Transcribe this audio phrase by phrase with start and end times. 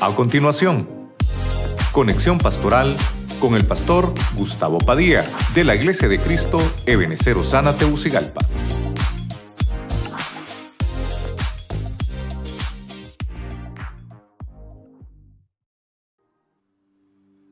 [0.00, 0.86] A continuación,
[1.90, 2.96] conexión pastoral
[3.40, 5.24] con el pastor Gustavo Padilla
[5.56, 8.38] de la Iglesia de Cristo Ebenecer Osana Teucigalpa.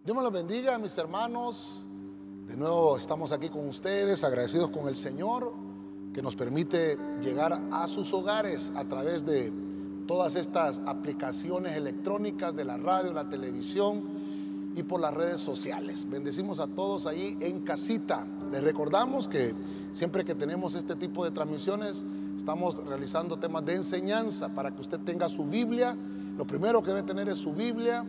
[0.05, 1.89] Dios me los bendiga, mis hermanos.
[2.47, 5.53] De nuevo estamos aquí con ustedes, agradecidos con el Señor
[6.15, 9.53] que nos permite llegar a sus hogares a través de
[10.07, 14.03] todas estas aplicaciones electrónicas de la radio, la televisión
[14.77, 16.07] y por las redes sociales.
[16.09, 18.27] Bendecimos a todos ahí en casita.
[18.53, 19.55] Les recordamos que
[19.93, 22.05] siempre que tenemos este tipo de transmisiones,
[22.37, 25.97] estamos realizando temas de enseñanza para que usted tenga su Biblia.
[26.37, 28.05] Lo primero que debe tener es su Biblia,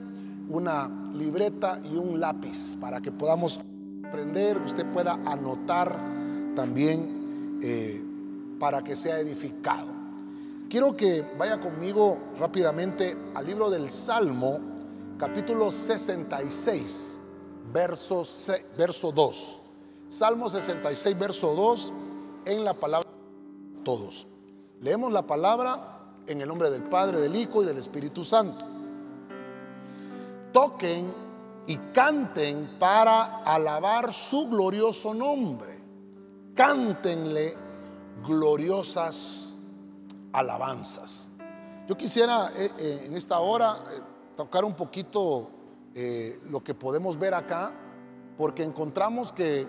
[0.49, 3.59] una libreta y un lápiz para que podamos
[4.05, 5.97] aprender, usted pueda anotar
[6.55, 8.03] también eh,
[8.59, 9.96] para que sea edificado.
[10.69, 14.59] Quiero que vaya conmigo rápidamente al libro del Salmo,
[15.17, 17.19] capítulo 66,
[17.71, 18.23] verso,
[18.77, 19.61] verso 2.
[20.09, 21.93] Salmo 66, verso 2,
[22.45, 23.09] en la palabra
[23.83, 24.27] todos.
[24.81, 28.77] Leemos la palabra en el nombre del Padre, del Hijo y del Espíritu Santo
[30.57, 31.13] toquen
[31.67, 35.77] y canten para alabar su glorioso nombre.
[36.55, 37.55] Cántenle
[38.25, 39.56] gloriosas
[40.33, 41.29] alabanzas.
[41.87, 44.01] Yo quisiera eh, eh, en esta hora eh,
[44.35, 45.51] tocar un poquito
[46.51, 47.71] lo que podemos ver acá,
[48.37, 49.65] porque encontramos que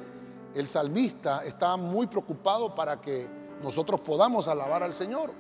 [0.55, 3.27] el salmista está muy preocupado para que
[3.63, 5.31] nosotros podamos alabar al Señor.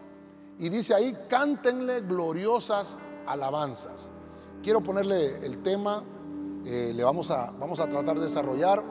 [0.58, 2.96] Y dice ahí, cántenle gloriosas
[3.26, 4.10] alabanzas.
[4.62, 6.02] Quiero ponerle el tema,
[6.64, 8.82] le vamos a, vamos a tratar de desarrollar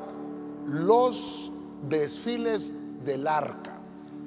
[0.67, 1.51] los
[1.89, 2.71] desfiles
[3.03, 3.76] del arca.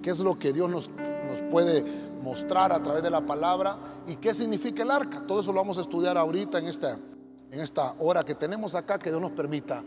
[0.03, 0.89] ¿Qué es lo que Dios nos,
[1.29, 1.85] nos puede
[2.23, 5.23] mostrar a través de la palabra y qué significa el arca?
[5.27, 6.99] Todo eso lo vamos a estudiar ahorita en esta,
[7.51, 9.83] en esta hora que tenemos acá, que Dios nos permita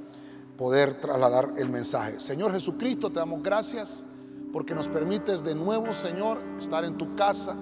[0.58, 2.20] poder trasladar el mensaje.
[2.20, 4.06] Señor Jesucristo, te damos gracias
[4.52, 7.56] porque nos permites de nuevo, Señor, estar en tu casa,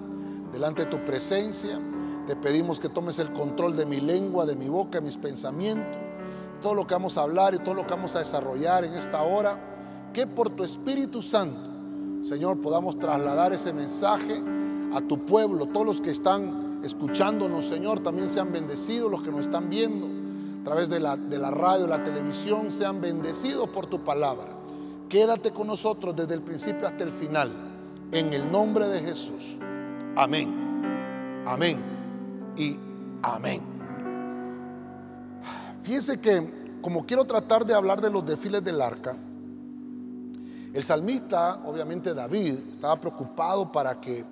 [0.52, 1.80] delante de tu presencia.
[2.28, 5.98] Te pedimos que tomes el control de mi lengua, de mi boca, de mis pensamientos,
[6.62, 9.22] todo lo que vamos a hablar y todo lo que vamos a desarrollar en esta
[9.22, 9.58] hora,
[10.14, 11.71] que por tu Espíritu Santo,
[12.22, 14.42] Señor, podamos trasladar ese mensaje
[14.94, 15.66] a tu pueblo.
[15.66, 20.08] Todos los que están escuchándonos, Señor, también sean bendecidos, los que nos están viendo
[20.62, 24.50] a través de la, de la radio, la televisión, sean bendecidos por tu palabra.
[25.10, 27.52] Quédate con nosotros desde el principio hasta el final.
[28.12, 29.58] En el nombre de Jesús.
[30.16, 31.44] Amén.
[31.46, 31.80] Amén
[32.56, 32.78] y
[33.24, 33.62] amén.
[35.82, 39.16] Fíjense que como quiero tratar de hablar de los desfiles del arca,
[40.74, 44.24] el salmista, obviamente David, estaba preocupado para que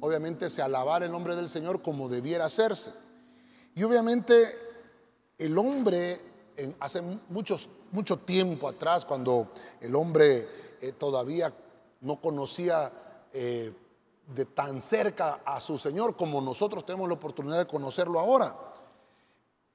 [0.00, 2.92] obviamente se alabara el nombre del Señor como debiera hacerse.
[3.74, 4.34] Y obviamente
[5.38, 6.20] el hombre,
[6.80, 10.48] hace muchos, mucho tiempo atrás, cuando el hombre
[10.80, 11.52] eh, todavía
[12.02, 12.92] no conocía
[13.32, 13.72] eh,
[14.34, 18.56] de tan cerca a su Señor como nosotros tenemos la oportunidad de conocerlo ahora.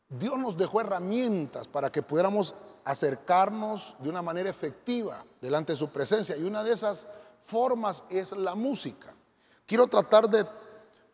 [0.10, 2.54] Dios nos dejó herramientas para que pudiéramos
[2.86, 7.08] acercarnos de una manera efectiva delante de su presencia y una de esas
[7.42, 9.14] formas es la música.
[9.66, 10.46] Quiero tratar de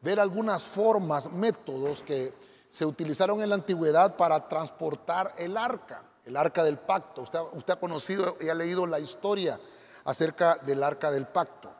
[0.02, 2.34] ver algunas formas, métodos que
[2.70, 7.22] se utilizaron en la antigüedad para transportar el arca, el arca del pacto.
[7.22, 9.60] Usted, usted ha conocido y ha leído la historia
[10.06, 11.72] acerca del arca del pacto.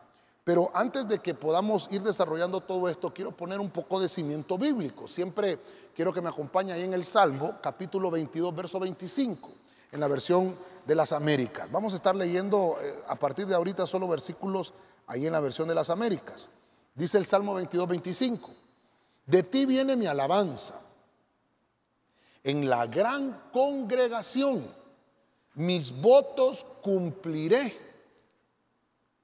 [0.44, 4.58] Pero antes de que podamos ir desarrollando todo esto, quiero poner un poco de cimiento
[4.58, 5.06] bíblico.
[5.06, 5.60] Siempre
[5.94, 9.50] quiero que me acompañe ahí en el Salmo, capítulo 22, verso 25,
[9.92, 10.56] en la versión
[10.86, 11.72] de las Américas.
[11.72, 14.74] Vamos a estar leyendo eh, a partir de ahorita solo versículos
[15.08, 16.50] ahí en la versión de las Américas.
[16.96, 18.50] Dice el Salmo 22, 25.
[19.26, 20.80] De ti viene mi alabanza.
[22.44, 24.78] En la gran congregación
[25.58, 27.76] mis votos cumpliré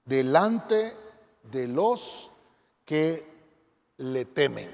[0.03, 0.93] delante
[1.43, 2.31] de los
[2.85, 3.23] que
[3.97, 4.67] le temen.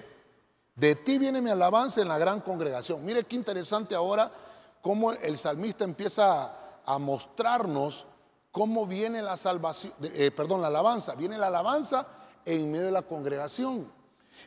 [0.76, 3.04] De ti viene mi alabanza en la gran congregación.
[3.04, 4.32] Mire qué interesante ahora
[4.82, 6.52] cómo el salmista empieza
[6.86, 8.06] a mostrarnos
[8.52, 11.16] cómo viene la salvación, eh, perdón, la alabanza.
[11.16, 12.08] Viene la alabanza
[12.46, 13.92] en medio de la congregación.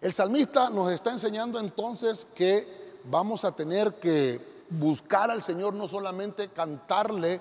[0.00, 4.40] El salmista nos está enseñando entonces que vamos a tener que
[4.70, 7.40] buscar al Señor, no solamente cantarle,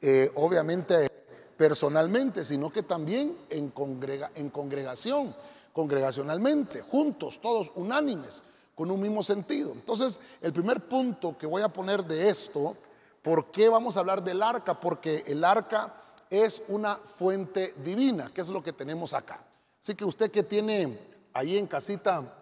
[0.00, 1.08] eh, obviamente
[1.56, 5.34] personalmente, sino que también en, congrega, en congregación,
[5.72, 8.42] congregacionalmente, juntos, todos unánimes,
[8.74, 9.72] con un mismo sentido.
[9.72, 12.76] Entonces, el primer punto que voy a poner de esto,
[13.22, 14.78] ¿por qué vamos a hablar del arca?
[14.80, 15.94] Porque el arca
[16.30, 19.44] es una fuente divina, que es lo que tenemos acá.
[19.80, 20.98] Así que usted que tiene
[21.32, 22.40] ahí en casita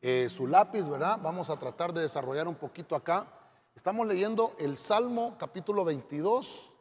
[0.00, 1.18] eh, su lápiz, ¿verdad?
[1.22, 3.26] Vamos a tratar de desarrollar un poquito acá.
[3.76, 6.72] Estamos leyendo el Salmo capítulo 22.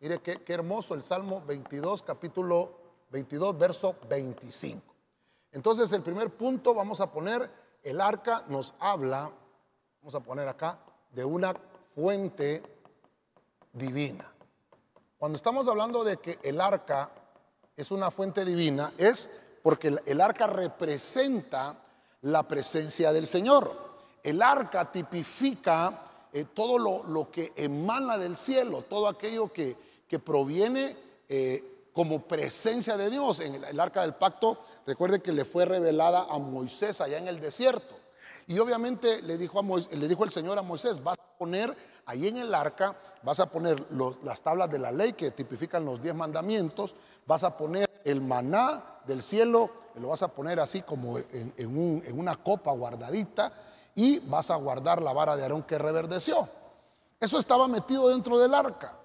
[0.00, 2.78] Mire qué, qué hermoso el Salmo 22, capítulo
[3.10, 4.91] 22, verso 25.
[5.52, 7.50] Entonces el primer punto vamos a poner,
[7.82, 9.30] el arca nos habla,
[10.00, 10.78] vamos a poner acá,
[11.12, 11.54] de una
[11.94, 12.62] fuente
[13.72, 14.32] divina.
[15.18, 17.10] Cuando estamos hablando de que el arca
[17.76, 19.30] es una fuente divina, es
[19.62, 21.76] porque el, arca representa
[22.22, 23.92] la presencia del Señor.
[24.22, 29.76] El arca tipifica eh, todo lo, que emana del cielo, todo aquello que,
[30.08, 30.96] que proviene
[31.28, 33.40] eh, como presencia de Dios.
[33.40, 37.40] En el, arca del pacto, recuerde que le fue revelada a Moisés allá en el
[37.40, 37.96] desierto.
[38.46, 42.28] Y obviamente le dijo, a le dijo el Señor a Moisés, vas a poner ahí
[42.28, 43.86] en el arca, vas a poner
[44.22, 46.94] las tablas de la ley que tipifican los diez mandamientos,
[47.26, 52.36] vas a poner el maná del cielo, lo vas a poner así como en, una
[52.36, 53.52] copa guardadita
[53.94, 56.48] y vas a guardar la vara de Aarón que reverdeció.
[57.20, 58.98] Eso estaba metido dentro del arca.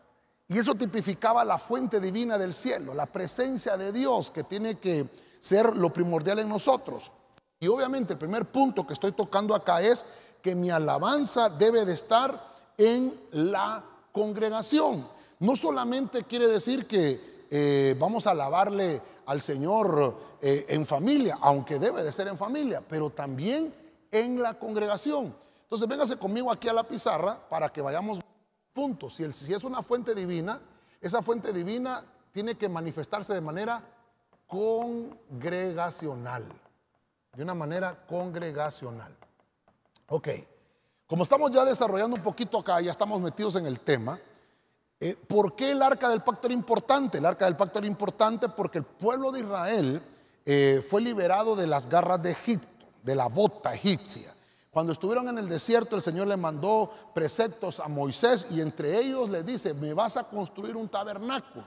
[0.48, 5.10] Y eso tipificaba la fuente divina del cielo, la presencia de Dios que tiene que
[5.40, 7.12] ser lo primordial en nosotros.
[7.60, 10.06] Y obviamente el primer punto que estoy tocando acá es
[10.42, 15.08] que mi alabanza debe de estar en la congregación.
[15.40, 21.80] No solamente quiere decir que eh, vamos a alabarle al Señor eh, en familia, aunque
[21.80, 23.74] debe de ser en familia, pero también
[24.12, 25.36] en la congregación.
[25.64, 28.20] Entonces, véngase conmigo aquí a la pizarra para que vayamos
[28.78, 29.16] puntos.
[29.16, 30.62] Si, si es una fuente divina,
[31.02, 33.82] esa fuente divina tiene que manifestarse de manera
[34.46, 36.46] congregacional.
[37.34, 39.12] De una manera congregacional.
[40.10, 40.28] Ok.
[41.08, 44.20] Como estamos ya desarrollando un poquito acá, ya estamos metidos en el tema,
[45.00, 47.20] eh, ¿Por qué el arca del pacto era importante?
[47.20, 50.02] El arca del pacto era importante porque el pueblo de Israel
[50.44, 54.34] eh, fue liberado de las garras de Egipto, de la bota egipcia.
[54.78, 59.28] Cuando estuvieron en el desierto, el Señor le mandó preceptos a Moisés y entre ellos
[59.28, 61.66] le dice, me vas a construir un tabernáculo,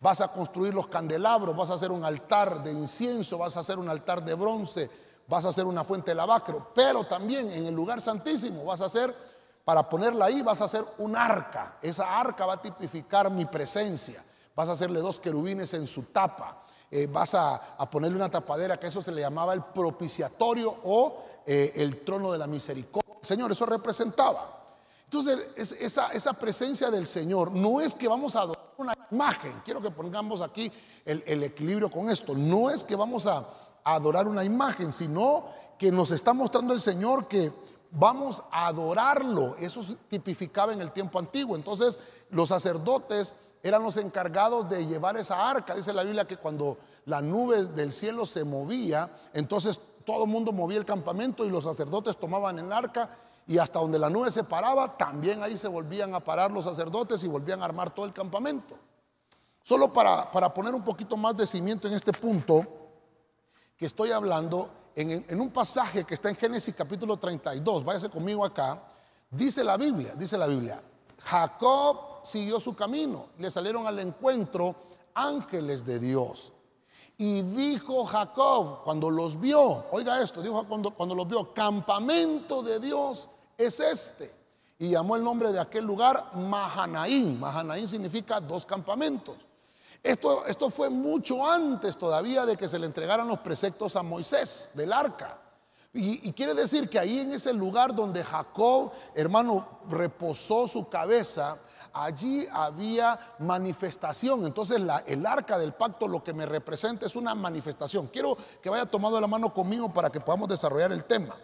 [0.00, 3.78] vas a construir los candelabros, vas a hacer un altar de incienso, vas a hacer
[3.78, 4.90] un altar de bronce,
[5.28, 8.86] vas a hacer una fuente de lavacro, pero también en el lugar santísimo vas a
[8.86, 9.14] hacer
[9.62, 11.76] para ponerla ahí vas a hacer un arca.
[11.82, 14.24] Esa arca va a tipificar mi presencia.
[14.56, 16.62] Vas a hacerle dos querubines en su tapa.
[16.90, 17.60] Eh, vas a,
[17.90, 22.36] ponerle una tapadera que eso se le llamaba el propiciatorio o eh, el trono de
[22.36, 23.14] la misericordia.
[23.22, 24.66] Señor, eso representaba.
[25.04, 25.46] Entonces,
[25.80, 29.62] esa, esa, presencia del Señor no es que vamos a adorar una imagen.
[29.64, 30.70] Quiero que pongamos aquí
[31.06, 32.34] el, el equilibrio con esto.
[32.34, 33.48] No es que vamos a
[33.82, 35.46] adorar una imagen, sino
[35.78, 37.50] que nos está mostrando el Señor que
[37.92, 39.56] vamos a adorarlo.
[39.56, 41.56] Eso se tipificaba en el tiempo antiguo.
[41.56, 41.98] Entonces
[42.28, 45.74] los sacerdotes eran los encargados de llevar esa arca.
[45.74, 50.52] Dice la Biblia que cuando la nube del cielo se movía, entonces todo el mundo
[50.52, 53.10] movía el campamento y los sacerdotes tomaban el arca
[53.46, 57.22] y hasta donde la nube se paraba, también ahí se volvían a parar los sacerdotes
[57.24, 58.74] y volvían a armar todo el campamento.
[59.62, 62.64] Solo para, para poner un poquito más de cimiento en este punto
[63.76, 68.82] que estoy hablando, en, un pasaje que está en Génesis capítulo 32, váyase conmigo acá,
[69.30, 70.80] dice la Biblia, dice la Biblia,
[71.22, 74.74] Jacob siguió su camino, le salieron al encuentro
[75.12, 76.54] ángeles de Dios.
[77.20, 82.78] Y dijo Jacob, cuando los vio, oiga esto, dijo cuando, cuando los vio, campamento de
[82.78, 84.32] Dios es este.
[84.78, 87.40] Y llamó el nombre de aquel lugar Mahanaín.
[87.40, 89.36] Mahanaín significa dos campamentos.
[90.00, 94.70] Esto, esto fue mucho antes todavía de que se le entregaran los preceptos a Moisés
[94.74, 95.38] del arca.
[95.92, 101.58] Y, quiere decir que ahí en ese lugar donde Jacob, hermano, reposó su cabeza,
[101.92, 104.44] allí había manifestación.
[104.44, 108.08] Entonces el arca del pacto lo que me representa es una manifestación.
[108.08, 111.36] Quiero que vaya tomando la mano conmigo para que podamos desarrollar el tema.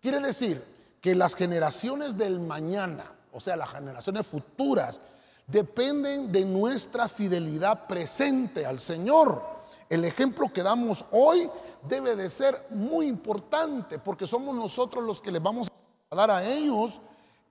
[0.00, 0.64] Quiere decir
[1.00, 5.00] que las generaciones del mañana, o sea, las generaciones futuras,
[5.46, 9.42] dependen de nuestra fidelidad presente al Señor.
[9.88, 11.48] El ejemplo que damos hoy
[11.88, 15.68] debe de ser muy importante porque somos nosotros los que les vamos
[16.10, 17.00] a dar a ellos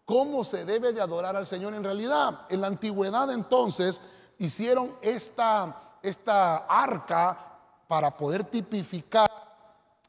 [0.06, 2.42] cómo se debe de adorar al Señor en realidad.
[2.50, 4.02] En la antigüedad entonces
[4.38, 7.58] hicieron esta, esta arca
[7.88, 9.30] para poder tipificar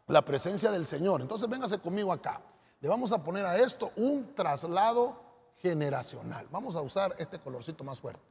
[0.07, 1.21] la presencia del Señor.
[1.21, 2.41] Entonces véngase conmigo acá.
[2.81, 5.17] Le vamos a poner a esto un traslado
[5.59, 6.47] generacional.
[6.51, 8.23] Vamos a usar este colorcito más fuerte.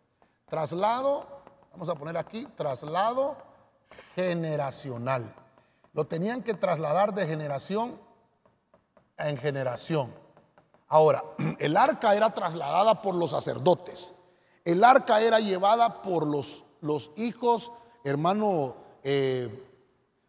[0.48, 1.26] Traslado,
[1.72, 3.36] vamos a poner aquí, traslado
[4.14, 5.34] generacional.
[5.94, 8.00] Lo tenían que trasladar de generación
[9.18, 10.25] en generación.
[10.88, 11.24] Ahora,
[11.60, 14.14] el arca era trasladada por los sacerdotes.
[14.64, 17.72] El arca era llevada por los, los hijos,
[18.04, 19.50] hermano, eh,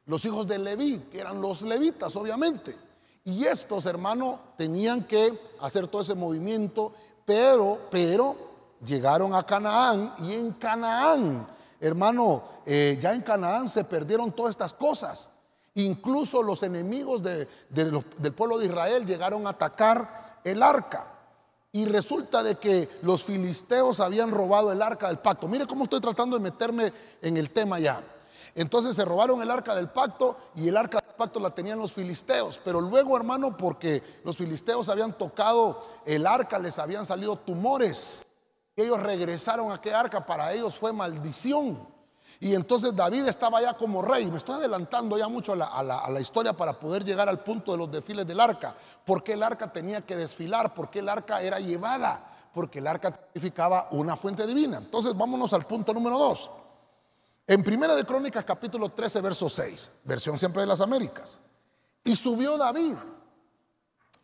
[0.07, 2.77] los hijos de Leví, que eran los levitas, obviamente.
[3.25, 6.93] Y estos, hermanos, tenían que hacer todo ese movimiento,
[7.25, 8.37] pero, pero,
[8.85, 11.47] llegaron a Canaán y en Canaán,
[11.81, 15.31] hermano, eh, ya en Canaán se perdieron todas estas cosas.
[15.75, 21.13] Incluso los enemigos del pueblo de Israel llegaron a atacar el arca.
[21.73, 25.47] Y resulta de que los filisteos habían robado el arca del pacto.
[25.47, 28.03] Mire cómo estoy tratando de meterme en el tema ya.
[28.55, 31.93] Entonces se robaron el arca del pacto y el arca del pacto la tenían los
[31.93, 32.59] filisteos.
[32.65, 38.25] Pero luego, hermano, porque los filisteos habían tocado el arca, les habían salido tumores.
[38.75, 41.96] Ellos regresaron a aquel arca, para ellos fue maldición.
[42.41, 44.31] Y entonces David estaba ya como rey.
[44.31, 47.91] Me estoy adelantando ya mucho a la, historia para poder llegar al punto de los
[47.91, 48.75] desfiles del arca.
[49.05, 50.75] ¿Por qué el arca tenía que desfilar?
[50.75, 52.33] ¿Por qué el arca era llevada?
[52.53, 54.79] Porque el arca significaba una fuente divina.
[54.79, 56.51] Entonces vámonos al punto número dos.
[57.47, 61.41] En Primera de Crónicas capítulo 13 verso 6, versión siempre de las Américas.
[62.03, 62.97] Y subió David,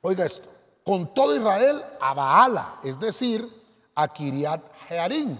[0.00, 0.48] oiga esto,
[0.84, 3.48] con todo Israel a Baala, es decir,
[3.94, 5.38] a Kiriat Jearim,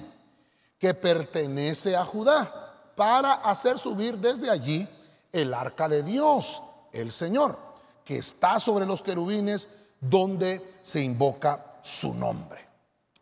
[0.79, 2.62] que pertenece a Judá
[3.02, 4.88] para hacer subir desde allí
[5.32, 7.59] el arca de Dios, el Señor,
[8.04, 9.68] que está sobre los querubines
[10.00, 12.64] donde se invoca su nombre.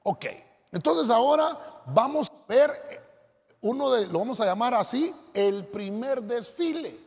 [0.02, 0.26] Ok,
[0.70, 3.02] entonces ahora vamos a ver
[3.62, 7.00] uno de, lo vamos a llamar así, el primer desfile,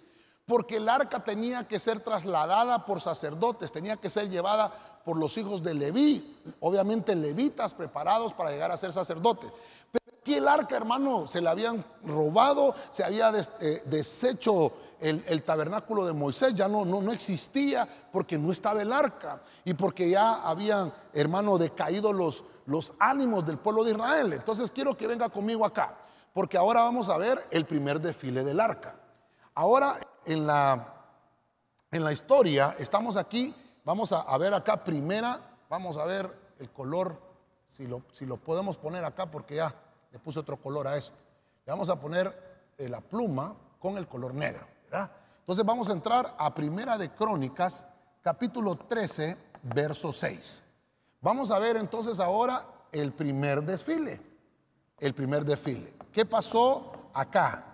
[0.47, 4.71] porque el arca tenía que ser trasladada por sacerdotes, tenía que ser llevada
[5.05, 9.51] por los hijos de Leví, obviamente levitas preparados para llegar a ser sacerdotes.
[10.23, 16.13] Aquí el arca, hermano, se le habían robado, se había eh, deshecho el, tabernáculo de
[16.13, 20.93] Moisés, ya no, no, no existía porque no estaba el arca y porque ya habían,
[21.11, 24.31] hermano, decaído los, los ánimos del pueblo de Israel.
[24.31, 25.93] Entonces quiero que venga conmigo acá,
[26.31, 28.95] porque ahora vamos a ver el primer desfile del arca.
[29.55, 31.03] Ahora en la,
[31.91, 33.53] en la historia, estamos aquí,
[33.83, 35.37] vamos a, ver acá primera,
[35.69, 37.19] vamos a ver el color,
[37.67, 39.75] si lo, si lo podemos poner acá porque ya
[40.13, 41.17] le puse otro color a esto.
[41.65, 44.65] Le vamos a poner eh, la pluma con el color negro.
[45.39, 47.85] Entonces vamos a entrar a Primera de Crónicas,
[48.21, 50.63] capítulo 13, verso 6.
[51.19, 54.21] Vamos a ver entonces ahora el primer desfile.
[54.99, 55.95] El primer desfile.
[56.11, 57.65] ¿Qué pasó acá?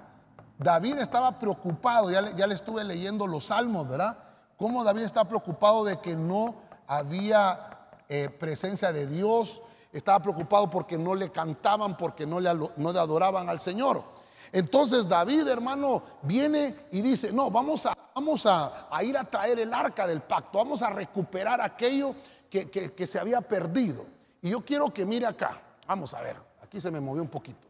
[0.58, 4.18] David estaba preocupado, ya le, ya le estuve leyendo los salmos, ¿verdad?
[4.58, 6.56] Cómo David estaba preocupado de que no
[6.88, 13.50] había eh, presencia de Dios, estaba preocupado porque no le cantaban, porque no le, adoraban
[13.50, 14.04] al Señor.
[14.52, 19.74] Entonces David, hermano, viene y dice, no, vamos a, vamos a, ir a traer el
[19.74, 22.16] arca del pacto, vamos a recuperar aquello
[22.50, 24.06] que, que se había perdido.
[24.42, 27.68] Y yo quiero que mire acá, vamos a ver, aquí se me movió un poquito.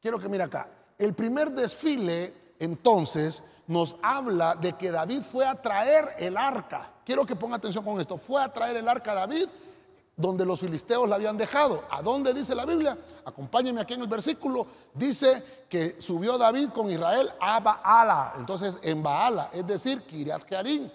[0.00, 0.68] Quiero que mire acá.
[0.98, 6.90] El primer desfile, entonces, nos habla de que David fue a traer el arca.
[7.04, 8.16] Quiero que ponga atención con esto.
[8.16, 9.48] Fue a traer el arca a David
[10.20, 11.84] donde los filisteos la habían dejado.
[11.90, 12.96] ¿A dónde dice la Biblia?
[13.24, 14.66] Acompáñenme aquí en el versículo.
[14.94, 18.34] Dice que subió David con Israel a Baala.
[18.36, 20.90] Entonces, en Baala, es decir, Kiriat Jearim,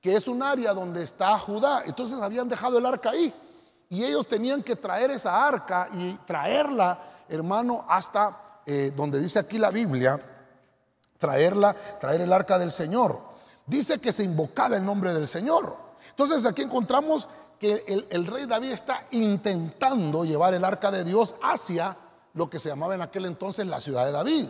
[0.00, 1.82] que es un área donde está Judá.
[1.84, 3.32] Entonces habían dejado el arca ahí.
[3.90, 9.58] Y ellos tenían que traer esa arca y traerla, hermano, hasta eh, donde dice aquí
[9.58, 10.20] la Biblia,
[11.18, 13.20] traerla, traer el arca del Señor.
[13.66, 15.76] Dice que se invocaba el nombre del Señor.
[16.10, 17.28] Entonces aquí encontramos
[17.60, 21.94] que el, rey David está intentando llevar el arca de Dios hacia
[22.32, 24.46] lo que se llamaba en aquel entonces la ciudad de David.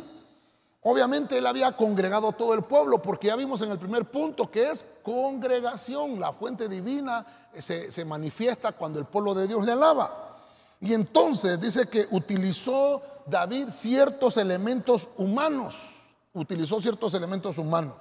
[0.82, 4.70] Obviamente él había congregado todo el pueblo, porque ya vimos en el primer punto que
[4.70, 10.38] es congregación, la fuente divina se, se manifiesta cuando el pueblo de Dios le alaba.
[10.80, 17.96] Y entonces dice que utilizó David ciertos elementos humanos, utilizó ciertos elementos humanos.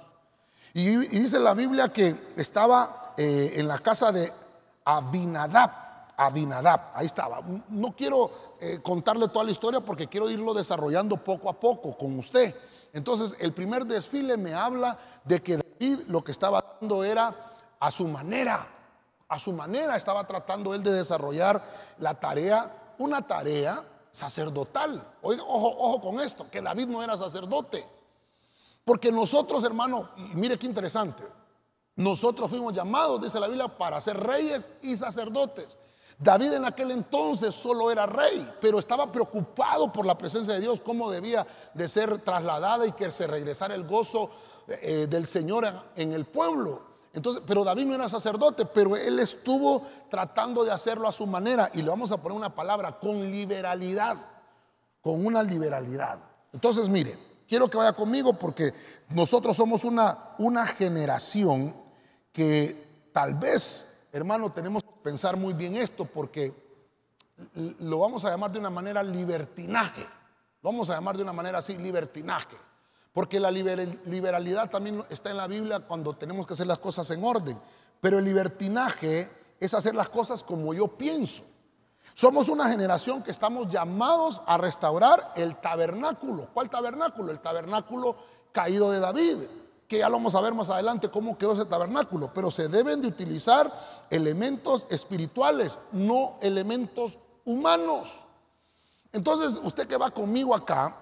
[0.72, 4.32] Y, dice la Biblia que estaba eh, en la casa de
[4.96, 5.70] Abinadab.
[6.16, 7.40] Abinadab, ahí estaba.
[7.68, 8.30] No quiero
[8.60, 12.54] eh, contarle toda la historia porque quiero irlo desarrollando poco a poco con usted.
[12.92, 17.34] Entonces, el primer desfile me habla de que David lo que estaba dando era
[17.78, 18.68] a su manera,
[19.28, 21.62] a su manera estaba tratando él de desarrollar
[21.98, 23.82] la tarea, una tarea
[24.12, 25.02] sacerdotal.
[25.22, 27.86] Oiga, ojo, ojo con esto, que David no era sacerdote.
[28.84, 31.24] Porque nosotros, hermano, mire qué interesante,
[32.00, 35.78] nosotros fuimos llamados, dice la Biblia, para ser reyes y sacerdotes.
[36.18, 40.80] David en aquel entonces solo era rey, pero estaba preocupado por la presencia de Dios,
[40.80, 44.30] cómo debía de ser trasladada y que se regresara el gozo
[44.66, 46.82] eh, del Señor en el pueblo.
[47.12, 51.70] Entonces, pero David no era sacerdote, pero él estuvo tratando de hacerlo a su manera
[51.74, 54.16] y le vamos a poner una palabra con liberalidad,
[55.02, 56.18] con una liberalidad.
[56.54, 58.72] Entonces, mire, quiero que vaya conmigo porque
[59.10, 61.79] nosotros somos una, una generación
[62.32, 66.54] que tal vez, hermano, tenemos que pensar muy bien esto porque
[67.54, 70.02] lo vamos a llamar de una manera libertinaje.
[70.62, 72.56] Lo vamos a llamar de una manera así, libertinaje.
[73.12, 77.24] Porque la liberalidad también está en la Biblia cuando tenemos que hacer las cosas en
[77.24, 77.58] orden.
[78.00, 81.44] Pero el libertinaje es hacer las cosas como yo pienso.
[82.14, 86.48] Somos una generación que estamos llamados a restaurar el tabernáculo.
[86.52, 87.32] ¿Cuál tabernáculo?
[87.32, 88.16] El tabernáculo
[88.52, 89.38] caído de David,
[89.90, 92.32] que ya lo vamos a ver más adelante cómo quedó ese tabernáculo.
[92.32, 93.72] Pero se deben de utilizar
[94.08, 98.24] elementos espirituales, no elementos humanos.
[99.12, 100.94] Entonces, usted que va conmigo acá,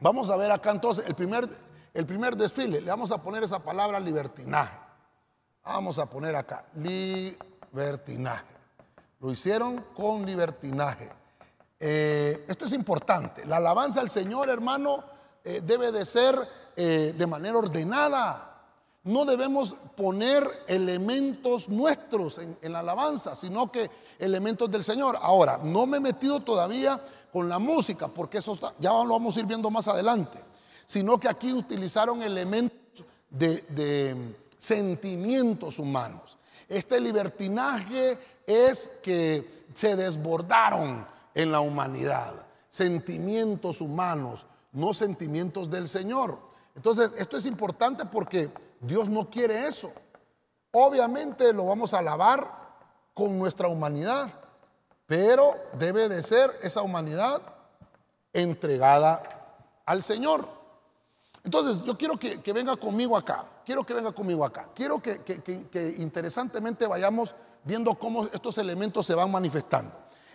[0.00, 1.48] vamos a ver acá entonces el primer,
[1.94, 2.82] el primer desfile.
[2.82, 4.78] Le vamos a poner esa palabra libertinaje.
[5.64, 8.54] Vamos a poner acá, libertinaje.
[9.18, 11.10] Lo hicieron con libertinaje.
[11.80, 13.46] Eh, esto es importante.
[13.46, 15.04] La alabanza al Señor, hermano,
[15.42, 18.44] eh, debe de ser eh, de manera ordenada.
[19.02, 25.18] No debemos poner elementos nuestros en, en la alabanza, sino que elementos del Señor.
[25.20, 27.00] Ahora, no me he metido todavía
[27.32, 30.38] con la música, porque eso ya lo vamos a ir viendo más adelante,
[30.86, 36.38] sino que aquí utilizaron elementos de, sentimientos humanos.
[36.68, 42.34] Este libertinaje es que se desbordaron en la humanidad,
[42.68, 46.47] sentimientos humanos, no sentimientos del Señor.
[46.78, 49.92] Entonces, esto es importante porque Dios no quiere eso.
[50.70, 52.48] Obviamente lo vamos a alabar
[53.14, 54.32] con nuestra humanidad,
[55.04, 57.42] pero debe de ser esa humanidad
[58.32, 59.24] entregada
[59.86, 60.46] al Señor.
[61.42, 65.94] Entonces, yo quiero que, venga conmigo acá, quiero que venga conmigo acá, quiero que, que
[65.98, 69.90] interesantemente vayamos viendo cómo estos elementos se van manifestando.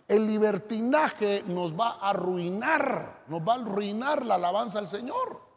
[0.09, 5.52] El libertinaje nos va a arruinar, nos va a arruinar la alabanza al Señor.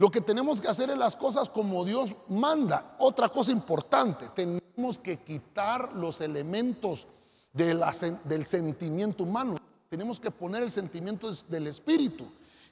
[0.00, 2.96] Lo que tenemos que hacer es las cosas como Dios manda.
[3.00, 7.06] Otra cosa importante, tenemos que quitar los elementos
[7.52, 9.58] del sentimiento humano.
[9.90, 12.24] Tenemos que poner el sentimiento del Espíritu.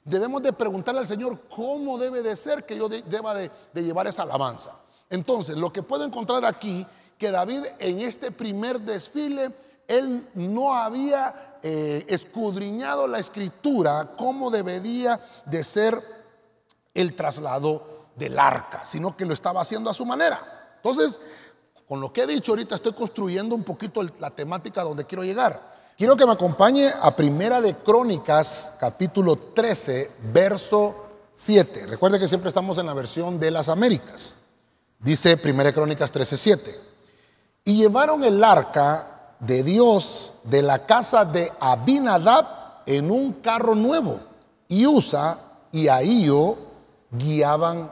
[0.03, 4.23] Debemos de preguntarle al Señor cómo debe de ser que yo deba de, llevar esa
[4.23, 4.71] alabanza.
[5.07, 6.83] Entonces, lo que puedo encontrar aquí,
[7.15, 9.53] que David en este primer desfile,
[9.87, 16.18] él no había eh, escudriñado la escritura, cómo debería de ser
[16.93, 20.73] el traslado del arca, sino que lo estaba haciendo a su manera.
[20.75, 21.19] Entonces,
[21.87, 25.69] con lo que he dicho ahorita estoy construyendo un poquito la temática donde quiero llegar.
[25.97, 30.95] Quiero que me acompañe a Primera de Crónicas, capítulo 13, verso
[31.33, 31.87] 7.
[31.87, 34.35] Recuerde que siempre estamos en la versión de las Américas.
[34.99, 36.79] Dice Primera de Crónicas 13, 7.
[37.65, 44.19] Y llevaron el arca de Dios de la casa de Abinadab en un carro nuevo.
[44.67, 45.39] Y Usa
[45.71, 46.68] y Ahío
[47.11, 47.91] guiaban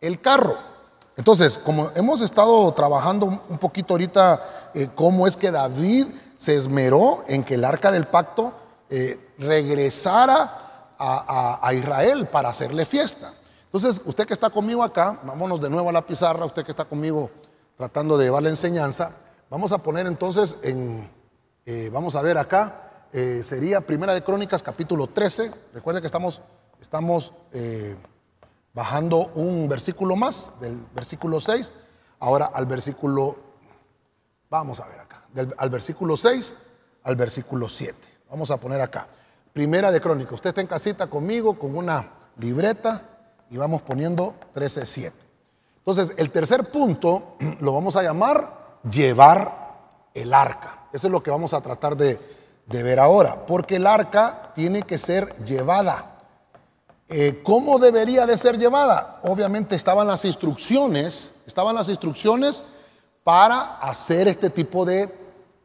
[0.00, 0.56] el carro.
[1.16, 7.24] Entonces, como hemos estado trabajando un poquito ahorita, eh, cómo es que David se esmeró
[7.26, 8.52] en que el arca del pacto
[8.90, 10.62] eh, regresara
[10.98, 13.32] a, Israel para hacerle fiesta.
[13.64, 16.84] Entonces, usted que está conmigo acá, vámonos de nuevo a la pizarra, usted que está
[16.84, 17.30] conmigo
[17.76, 19.10] tratando de llevar la enseñanza,
[19.50, 21.10] vamos a poner entonces en,
[21.66, 22.82] eh, vamos a ver acá,
[23.42, 26.42] sería Primera de Crónicas capítulo 13, recuerde que estamos,
[26.82, 27.32] estamos
[28.76, 31.72] bajando un versículo más, del versículo 6,
[32.20, 33.34] ahora al versículo,
[34.50, 35.24] vamos a ver acá,
[35.56, 36.56] al versículo 6
[37.04, 37.96] al versículo 7.
[38.28, 39.08] Vamos a poner acá.
[39.54, 40.34] Primera de Crónica.
[40.34, 43.00] Usted está en casita conmigo con una libreta
[43.48, 45.12] y vamos poniendo 13.7.
[45.78, 50.88] Entonces, el tercer punto lo vamos a llamar llevar el arca.
[50.92, 52.18] Eso es lo que vamos a tratar de
[52.68, 56.15] ver ahora, porque el arca tiene que ser llevada.
[57.08, 59.20] Eh, ¿Cómo debería de ser llevada?
[59.22, 62.64] Obviamente estaban las instrucciones, estaban las instrucciones
[63.22, 65.12] para hacer este tipo de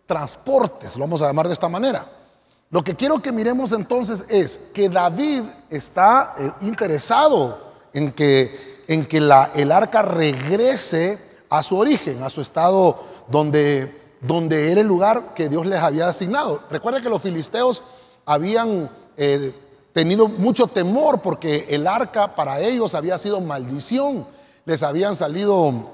[0.06, 2.06] transportes, lo vamos a llamar de esta manera.
[2.70, 9.06] Lo que quiero que miremos entonces es que David está eh, interesado en que, en
[9.06, 14.88] que la, el arca regrese a su origen, a su estado donde, donde era el
[14.88, 16.64] lugar que Dios les había asignado.
[16.70, 17.84] Recuerda que los filisteos
[18.26, 19.52] habían eh,
[19.94, 24.26] tenido mucho temor porque el arca para ellos había sido maldición.
[24.66, 25.92] Les habían salido,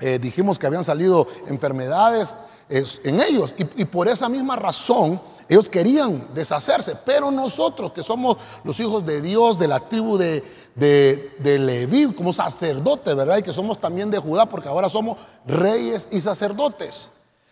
[0.00, 2.34] eh, dijimos que habían salido enfermedades
[2.68, 3.54] en ellos.
[3.58, 6.96] Y, por esa misma razón ellos querían deshacerse.
[7.04, 12.12] Pero nosotros que somos los hijos de Dios, de la tribu de, de, de Leví,
[12.12, 13.38] como sacerdotes, ¿verdad?
[13.38, 17.10] Y que somos también de Judá porque ahora somos reyes y sacerdotes.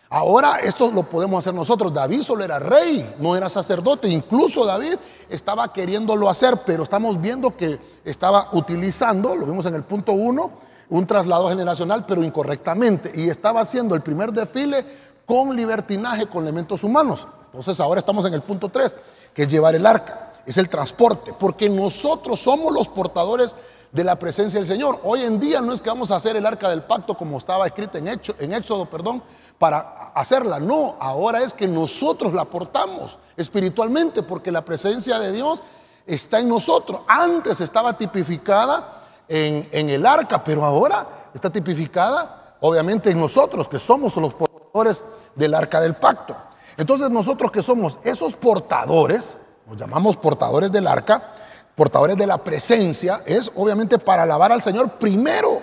[0.09, 1.93] Ahora esto lo podemos hacer nosotros.
[1.93, 4.07] David solo era rey, no era sacerdote.
[4.07, 4.95] Incluso David
[5.29, 10.51] estaba queriéndolo hacer, pero estamos viendo que estaba utilizando, lo vimos en el punto uno,
[10.89, 13.11] un traslado generacional, pero incorrectamente.
[13.15, 14.85] Y estaba haciendo el primer desfile
[15.25, 17.27] con libertinaje, con elementos humanos.
[17.47, 18.95] Entonces ahora estamos en el punto 3,
[19.33, 23.55] que es llevar el arca, es el transporte, porque nosotros somos los portadores
[23.91, 24.99] de la presencia del Señor.
[25.03, 27.65] Hoy en día no es que vamos a hacer el arca del pacto como estaba
[27.65, 29.21] escrito en, Hecho, en Éxodo, perdón,
[29.59, 30.59] para hacerla.
[30.59, 35.61] No, ahora es que nosotros la portamos espiritualmente, porque la presencia de Dios
[36.05, 37.01] está en nosotros.
[37.07, 44.15] Antes estaba tipificada en, el arca, pero ahora está tipificada obviamente en nosotros, que somos
[44.15, 45.03] los portadores
[45.35, 46.35] del arca del pacto.
[46.77, 51.31] Entonces nosotros que somos esos portadores, nos llamamos portadores del arca,
[51.75, 55.61] portadores de la presencia, es obviamente para alabar al Señor primero.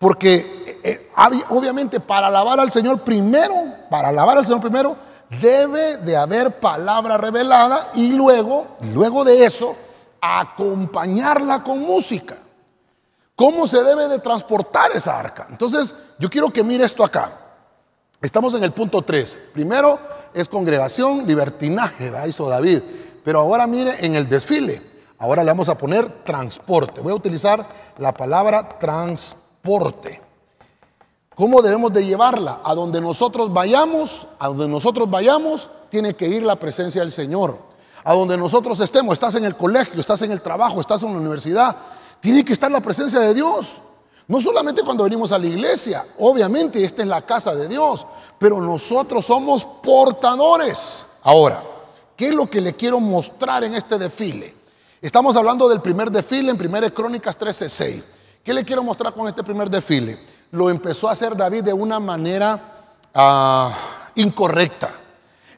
[0.00, 3.54] Porque eh, eh, obviamente para alabar al Señor primero,
[3.90, 4.96] para alabar al Señor primero,
[5.28, 9.76] debe de haber palabra revelada y luego, luego de eso,
[10.18, 12.38] acompañarla con música.
[13.36, 15.46] ¿Cómo se debe de transportar esa arca?
[15.50, 17.36] Entonces, yo quiero que mire esto acá.
[18.22, 19.38] Estamos en el punto 3.
[19.52, 19.98] Primero
[20.32, 22.80] es congregación, libertinaje, hizo David.
[23.22, 24.80] Pero ahora mire en el desfile.
[25.18, 27.02] Ahora le vamos a poner transporte.
[27.02, 29.49] Voy a utilizar la palabra transporte.
[31.34, 32.60] ¿Cómo debemos de llevarla?
[32.64, 37.58] A donde nosotros vayamos, a donde nosotros vayamos, tiene que ir la presencia del Señor.
[38.04, 41.18] A donde nosotros estemos, estás en el colegio, estás en el trabajo, estás en la
[41.18, 41.76] universidad,
[42.20, 43.82] tiene que estar la presencia de Dios.
[44.26, 48.06] No solamente cuando venimos a la iglesia, obviamente esta es la casa de Dios,
[48.38, 51.06] pero nosotros somos portadores.
[51.22, 51.62] Ahora,
[52.16, 54.54] ¿qué es lo que le quiero mostrar en este desfile?
[55.02, 58.02] Estamos hablando del primer desfile en 1 Crónicas 13:6.
[58.42, 60.18] ¿Qué le quiero mostrar con este primer desfile?
[60.52, 63.76] Lo empezó a hacer David de una manera ah,
[64.14, 64.90] incorrecta.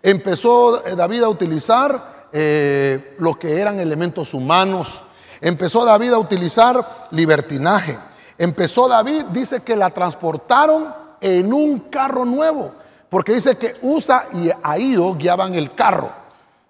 [0.03, 5.05] Empezó eh, David a utilizar eh, lo que eran elementos humanos.
[5.41, 7.97] Empezó David a utilizar libertinaje.
[8.37, 12.73] Empezó David, dice que la transportaron en un carro nuevo,
[13.09, 16.11] porque dice que Usa y Ahío guiaban el carro.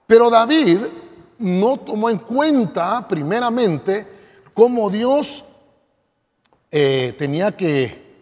[0.07, 0.79] Pero David
[1.38, 4.07] no tomó en cuenta primeramente
[4.53, 5.46] cómo Dios
[6.75, 8.17] eh, tenía que,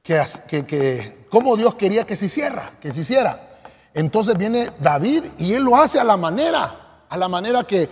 [0.00, 0.24] que,
[0.64, 3.58] que, Dios quería que se hiciera, que se hiciera.
[3.92, 7.88] Entonces viene David y él lo hace a la manera, a la manera que,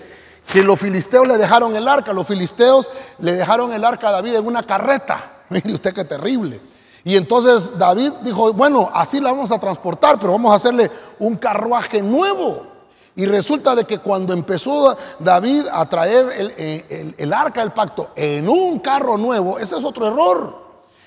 [0.52, 2.12] que los filisteos le dejaron el arca.
[2.12, 5.42] Los filisteos le dejaron el arca a David en una carreta.
[5.48, 6.60] Mire usted qué terrible.
[7.02, 11.34] Y entonces David dijo, bueno, así la vamos a transportar, pero vamos a hacerle un
[11.34, 12.71] carruaje nuevo.
[13.14, 18.78] Y resulta de que cuando empezó David a traer el, arca del pacto en un
[18.78, 20.62] carro nuevo, ese es otro error.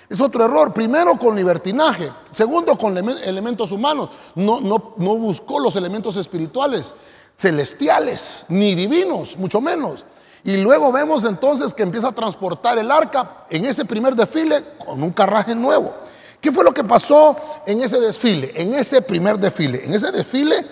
[0.08, 0.72] Es otro error.
[0.72, 2.12] Primero con libertinaje.
[2.32, 4.10] Segundo con elementos humanos.
[4.36, 6.94] No, no, no buscó los elementos espirituales
[7.36, 10.06] celestiales, ni divinos, mucho menos.
[10.44, 15.02] Y luego vemos entonces que empieza a transportar el arca en ese primer desfile con
[15.02, 15.94] un carraje nuevo.
[16.40, 18.52] ¿Qué fue lo que pasó en ese desfile?
[18.56, 19.84] En ese primer desfile.
[19.84, 20.64] En ese desfile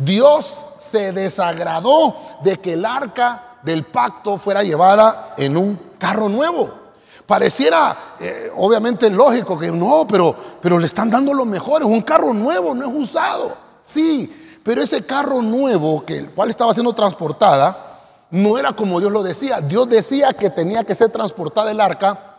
[0.00, 6.80] Dios se desagradó de que el arca del pacto fuera llevada en un carro nuevo.
[7.26, 11.82] Pareciera eh, obviamente lógico que no, pero, pero le están dando lo mejor.
[11.82, 13.56] Es un carro nuevo, no es usado.
[13.80, 17.90] Sí, pero ese carro nuevo, que el cual estaba siendo transportada,
[18.30, 19.60] no era como Dios lo decía.
[19.60, 22.36] Dios decía que tenía que ser transportada el arca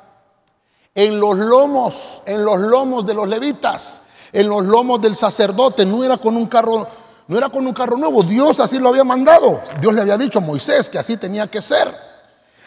[0.93, 4.01] en los lomos, en los lomos de los levitas,
[4.33, 5.85] en los lomos del sacerdote.
[5.85, 6.87] No era con un carro,
[7.27, 8.23] no era con un carro nuevo.
[8.23, 9.61] Dios así lo había mandado.
[9.79, 11.93] Dios le había dicho a Moisés que así tenía que ser.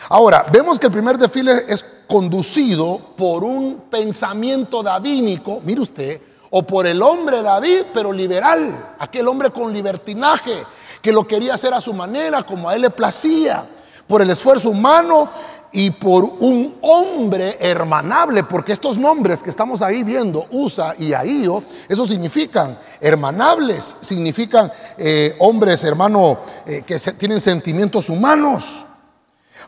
[0.08, 5.60] Ahora, vemos que el primer desfile es conducido por un pensamiento davínico.
[5.64, 10.64] Mire usted, o por el hombre David, pero liberal, aquel hombre con libertinaje,
[11.02, 13.66] que lo quería hacer a su manera, como a él le placía,
[14.06, 15.30] por el esfuerzo humano
[15.76, 21.64] y por un hombre hermanable, porque estos nombres que estamos ahí viendo, Usa y Ahío,
[21.88, 28.86] eso significan hermanables, significan eh, hombres, hermano, eh, que tienen sentimientos humanos.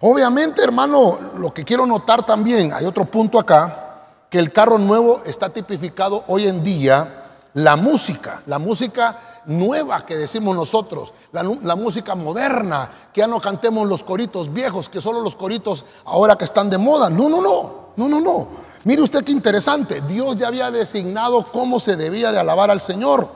[0.00, 5.22] Obviamente, hermano, lo que quiero notar también, hay otro punto acá, que el carro nuevo
[5.26, 12.14] está tipificado hoy en día la música, la música nueva que decimos nosotros, la, música
[12.14, 16.70] moderna, que ya no cantemos los coritos viejos, que solo los coritos ahora que están
[16.70, 17.10] de moda.
[17.10, 18.48] No, no, no, no, no, no.
[18.84, 23.28] Mire usted qué interesante, Dios ya había designado cómo se debía de alabar al Señor.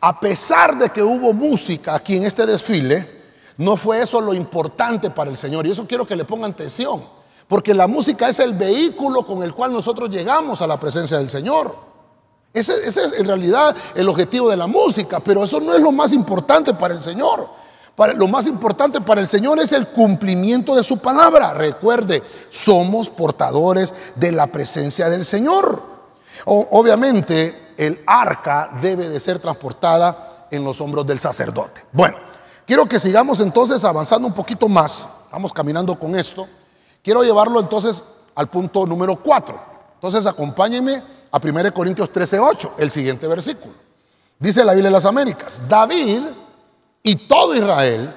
[0.00, 3.18] A pesar de que hubo música aquí en este desfile,
[3.56, 5.66] no fue eso lo importante para el Señor.
[5.66, 7.02] Y eso quiero que le pongan atención.
[7.48, 11.30] Porque la música es el vehículo con el cual nosotros llegamos a la presencia del
[11.30, 11.74] Señor.
[12.52, 16.12] Ese, es en realidad el objetivo de la música, pero eso no es lo más
[16.12, 17.48] importante para el Señor.
[18.16, 21.52] lo más importante para el Señor es el cumplimiento de su palabra.
[21.52, 25.82] Recuerde, somos portadores de la presencia del Señor.
[26.46, 31.84] obviamente, el arca debe de ser transportada en los hombros del sacerdote.
[31.92, 32.16] Bueno,
[32.66, 35.08] quiero que sigamos entonces avanzando un poquito más.
[35.24, 36.48] Estamos caminando con esto.
[37.02, 38.02] Quiero llevarlo entonces
[38.34, 39.77] al punto número 4.
[39.98, 43.74] Entonces acompáñenme a 1 Corintios 13, 8, el siguiente versículo.
[44.38, 46.22] Dice la Biblia de las Américas, David
[47.02, 48.14] y todo Israel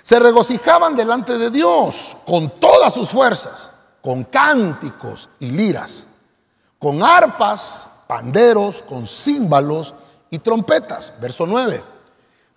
[0.00, 6.06] se regocijaban delante de Dios con todas sus fuerzas, con cánticos y liras,
[6.78, 9.94] con arpas, panderos, con címbalos
[10.30, 11.12] y trompetas.
[11.20, 11.82] Verso 9.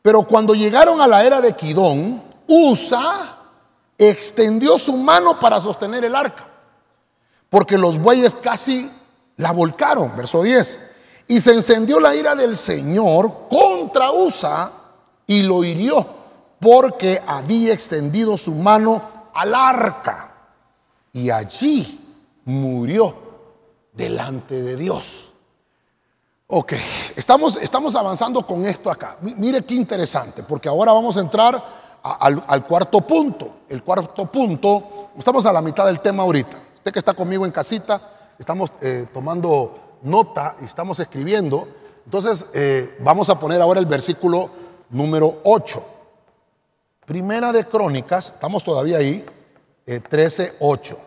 [0.01, 3.37] Pero cuando llegaron a la era de Kidón, Usa
[3.97, 6.47] extendió su mano para sostener el arca,
[7.49, 8.91] porque los bueyes casi
[9.37, 10.15] la volcaron.
[10.15, 10.79] Verso 10.
[11.27, 14.71] Y se encendió la ira del Señor contra Usa
[15.27, 16.05] y lo hirió
[16.59, 19.01] porque había extendido su mano
[19.33, 20.33] al arca
[21.13, 23.15] y allí murió
[23.93, 25.31] delante de Dios.
[26.47, 26.73] Ok,
[27.15, 29.17] estamos, estamos avanzando con esto acá.
[29.21, 31.63] Mire qué interesante, porque ahora vamos a entrar
[32.01, 33.51] al, cuarto punto.
[33.69, 36.57] El cuarto punto, estamos a la mitad del tema ahorita.
[36.79, 38.01] Usted que está conmigo en casita,
[38.39, 41.67] estamos eh, tomando nota y estamos escribiendo.
[42.05, 44.49] Entonces, eh, vamos a poner ahora el versículo
[44.89, 45.85] número 8.
[47.05, 49.25] Primera de Crónicas, estamos todavía ahí,
[49.85, 50.97] 13, eh, 8.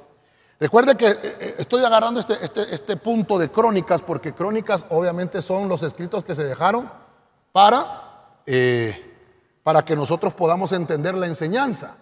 [0.60, 5.70] Recuerde que eh, estoy agarrando este, este, este, punto de Crónicas porque Crónicas obviamente son
[5.70, 6.92] los escritos que se dejaron
[7.50, 8.36] para,
[9.62, 11.96] para que nosotros podamos entender la enseñanza.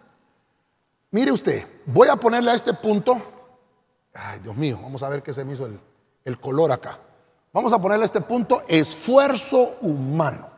[1.12, 3.39] Mire usted, voy a ponerle a este punto,
[4.14, 5.78] ay Dios mío, vamos a ver qué se me hizo el,
[6.24, 6.98] el color acá.
[7.52, 10.48] Vamos a ponerle este punto esfuerzo humano.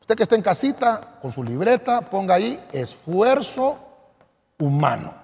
[0.00, 3.78] Usted que está en casita con su libreta, ponga ahí esfuerzo
[4.58, 5.14] humano.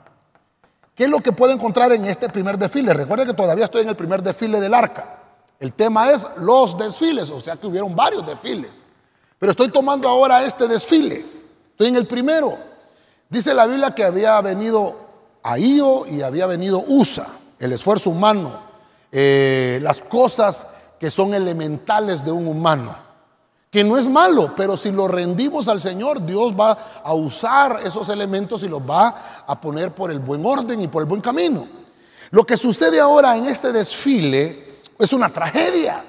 [0.95, 2.95] ¿Qué es lo que puede encontrar en este primer desfile?
[2.95, 5.19] Recuerde que todavía estoy en el primer desfile del arca.
[5.59, 8.87] El tema es los desfiles, o sea que hubieron varios desfiles.
[9.39, 11.25] Pero estoy tomando ahora este desfile.
[11.71, 12.59] Estoy en el primero.
[13.29, 14.97] Dice la Biblia que había venido
[15.43, 17.27] Ahío y había venido Usa,
[17.61, 18.61] el esfuerzo humano,
[19.13, 20.67] eh, las cosas
[20.99, 23.11] que son elementales de un humano
[23.71, 28.09] que no es malo, pero si lo rendimos al Señor, Dios va a usar esos
[28.09, 31.69] elementos y los va a poner por el buen orden y por el buen camino.
[32.31, 36.05] Lo que sucede ahora en este desfile es una tragedia,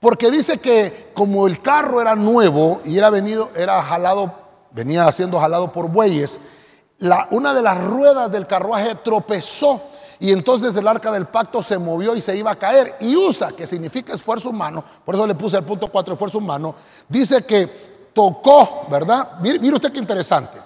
[0.00, 4.32] porque dice que como el carro era nuevo y era venido, era jalado,
[4.72, 6.40] venía siendo jalado por bueyes,
[7.30, 9.80] una de las ruedas del carruaje tropezó
[10.18, 12.96] y entonces el arca del pacto se movió y se iba a caer.
[13.00, 16.74] Y usa, que significa esfuerzo humano, por eso le puse el punto 4, esfuerzo humano,
[17.08, 19.32] dice que tocó, ¿verdad?
[19.40, 20.58] Mire, usted qué interesante.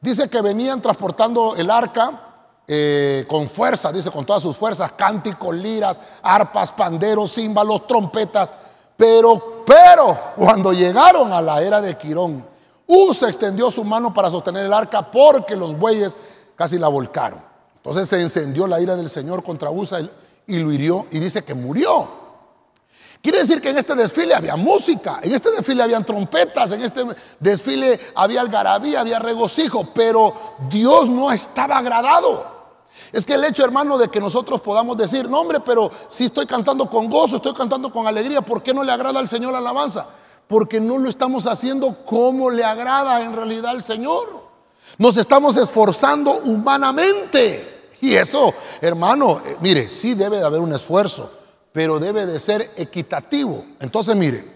[0.00, 2.22] Dice que venían transportando el arca
[2.66, 8.48] eh, con fuerza, dice con todas sus fuerzas, cánticos, liras, arpas, panderos, címbalos, trompetas.
[8.96, 12.44] Pero, pero, cuando llegaron a la era de Quirón,
[12.86, 16.16] Usa extendió su mano para sostener el arca porque los bueyes
[16.54, 17.55] casi la volcaron.
[17.86, 20.00] Entonces se encendió la ira del Señor contra Usa
[20.44, 22.08] y lo hirió y dice que murió.
[23.22, 27.04] Quiere decir que en este desfile había música, en este desfile habían trompetas, en este
[27.38, 30.34] desfile había algarabía, había regocijo, pero
[30.68, 32.56] Dios no estaba agradado.
[33.12, 36.44] Es que el hecho, hermano, de que nosotros podamos decir, no hombre, pero si estoy
[36.44, 39.58] cantando con gozo, estoy cantando con alegría, ¿por qué no le agrada al Señor la
[39.58, 40.08] alabanza?
[40.48, 44.44] Porque no lo estamos haciendo como le agrada en realidad al Señor.
[44.98, 47.75] Nos estamos esforzando humanamente.
[48.06, 51.28] Y eso, hermano, eh, mire, sí debe de haber un esfuerzo,
[51.72, 53.64] pero debe de ser equitativo.
[53.80, 54.48] Entonces, mire,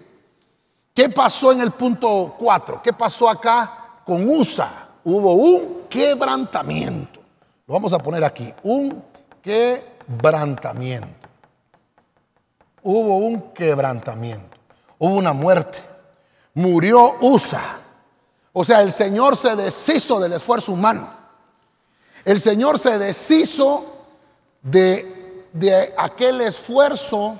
[0.95, 2.81] ¿qué pasó en el punto 4?
[2.81, 4.87] ¿Qué pasó acá con USA?
[5.03, 7.19] Hubo un quebrantamiento.
[7.67, 9.03] Lo vamos a poner aquí, un
[9.43, 11.29] quebrantamiento.
[12.85, 14.59] Hubo un quebrantamiento.
[14.97, 15.81] Hubo una muerte.
[16.55, 17.81] Murió USA.
[18.53, 21.20] O sea, el Señor se deshizo del esfuerzo humano.
[22.25, 23.85] El Señor se deshizo
[24.63, 27.39] de, de aquel esfuerzo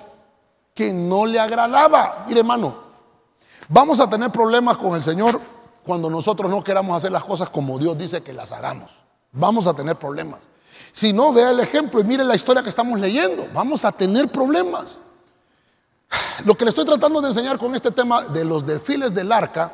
[0.75, 2.25] que no le agradaba.
[2.27, 2.77] Mire, hermano,
[3.69, 5.41] vamos a tener problemas con el Señor
[5.85, 8.93] cuando nosotros no queramos hacer las cosas como Dios dice que las hagamos.
[9.33, 10.49] Vamos a tener problemas.
[10.93, 13.47] Si no, vea el ejemplo y mire la historia que estamos leyendo.
[13.53, 15.01] Vamos a tener problemas.
[16.45, 19.73] Lo que le estoy tratando de enseñar con este tema de los desfiles del arca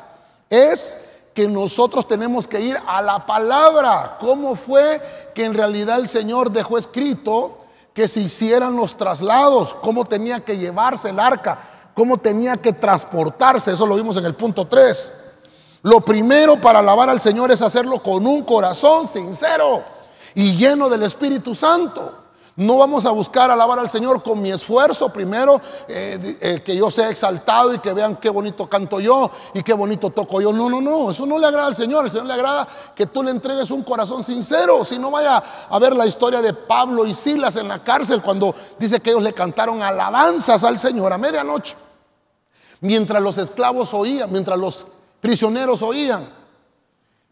[0.49, 0.97] es
[1.37, 4.17] que nosotros tenemos que ir a la palabra.
[4.19, 4.99] ¿Cómo fue
[5.35, 7.59] que en realidad el Señor dejó escrito
[7.93, 9.77] que se hicieran los traslados?
[9.83, 11.91] ¿Cómo tenía que llevarse el arca?
[11.93, 13.71] ¿Cómo tenía que transportarse?
[13.71, 15.13] Eso lo vimos en el punto 3.
[15.83, 19.83] Lo primero para alabar al Señor es hacerlo con un corazón sincero
[20.33, 22.15] y lleno del Espíritu Santo.
[22.57, 25.09] No vamos a buscar alabar al Señor con mi esfuerzo.
[25.09, 29.61] Primero, eh, eh, que yo sea exaltado y que vean qué bonito canto yo y
[29.61, 30.51] qué bonito toco yo.
[30.51, 31.11] No, no, no.
[31.11, 32.05] Eso no le agrada al Señor.
[32.05, 34.83] Al Señor le agrada que tú le entregues un corazón sincero.
[34.83, 38.55] Si no vaya a ver la historia de Pablo y Silas en la cárcel cuando
[38.79, 41.75] dice que ellos le cantaron alabanzas al Señor a medianoche.
[42.81, 44.87] Mientras los esclavos oían, mientras los
[45.21, 46.27] prisioneros oían.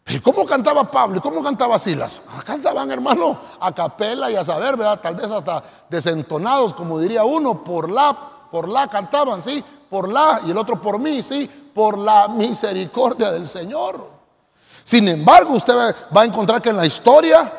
[0.08, 1.18] ¿Y cómo cantaba Pablo?
[1.18, 2.22] ¿Y cómo cantaba Silas?
[2.28, 5.00] Ah, cantaban, hermano, a capela y a saber, ¿verdad?
[5.00, 8.16] Tal vez hasta desentonados, como diría uno, por la,
[8.50, 9.64] por la cantaban, ¿sí?
[9.90, 11.50] Por la, y el otro por mí, ¿sí?
[11.74, 14.08] Por la misericordia del Señor.
[14.84, 15.74] Sin embargo, usted
[16.16, 17.52] va a encontrar que en la historia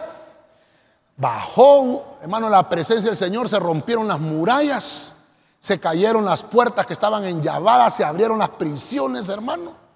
[1.18, 5.18] bajó, hermano, la presencia del Señor, se rompieron las murallas,
[5.60, 9.87] se cayeron las puertas que estaban enllavadas, se abrieron las prisiones, hermano.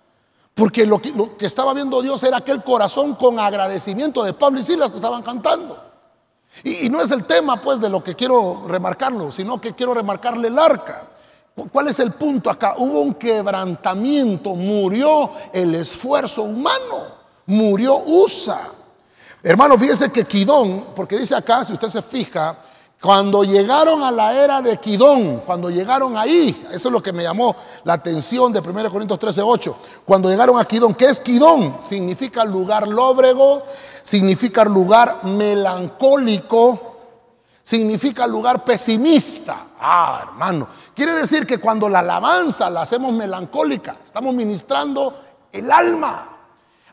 [0.53, 1.13] Porque lo que,
[1.45, 5.79] estaba viendo Dios era aquel corazón con agradecimiento de Pablo y Silas que estaban cantando.
[6.63, 10.49] Y, no es el tema pues de lo que quiero remarcarlo, sino que quiero remarcarle
[10.49, 11.07] el arca.
[11.71, 12.75] ¿Cuál es el punto acá?
[12.77, 18.69] Hubo un quebrantamiento, murió el esfuerzo humano, murió Usa.
[19.43, 22.57] Hermano, fíjese que Quidón, porque dice acá, si usted se fija,
[23.01, 27.23] cuando llegaron a la era de Quidón, cuando llegaron ahí, eso es lo que me
[27.23, 29.77] llamó la atención de 1 Corintios 13, 8.
[30.05, 31.77] Cuando llegaron a Quidón, ¿qué es Quidón?
[31.81, 33.63] Significa lugar lóbrego,
[34.03, 36.79] significa lugar melancólico,
[37.63, 39.65] significa lugar pesimista.
[39.79, 45.15] Ah, hermano, quiere decir que cuando la alabanza la hacemos melancólica, estamos ministrando
[45.51, 46.27] el alma.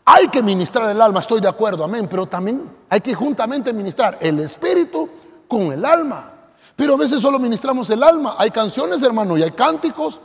[0.07, 4.17] Hay que ministrar el alma, estoy de acuerdo, amén, pero también hay que juntamente ministrar
[4.23, 5.08] el espíritu
[5.49, 6.35] con el alma.
[6.77, 8.37] Pero a veces solo ministramos el alma.
[8.39, 10.21] Hay canciones, hermano, y hay cánticos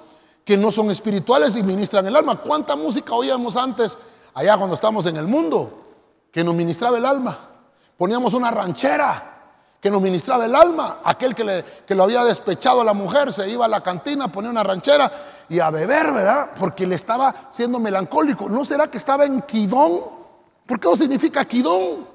[0.45, 2.35] que no son espirituales y ministran el alma.
[2.41, 3.97] ¿Cuánta música oíamos antes,
[4.33, 5.85] allá cuando estábamos en el mundo,
[6.31, 7.39] que nos ministraba el alma?
[7.97, 9.31] Poníamos una ranchera
[9.81, 10.99] que nos ministraba el alma.
[11.03, 14.31] Aquel que, le, que lo había despechado a la mujer se iba a la cantina,
[14.31, 15.11] ponía una ranchera
[15.49, 16.51] y a beber, ¿verdad?
[16.59, 18.47] Porque le estaba siendo melancólico.
[18.47, 20.01] ¿No será que estaba en quidón?
[20.65, 22.12] ¿Por qué no significa quidón?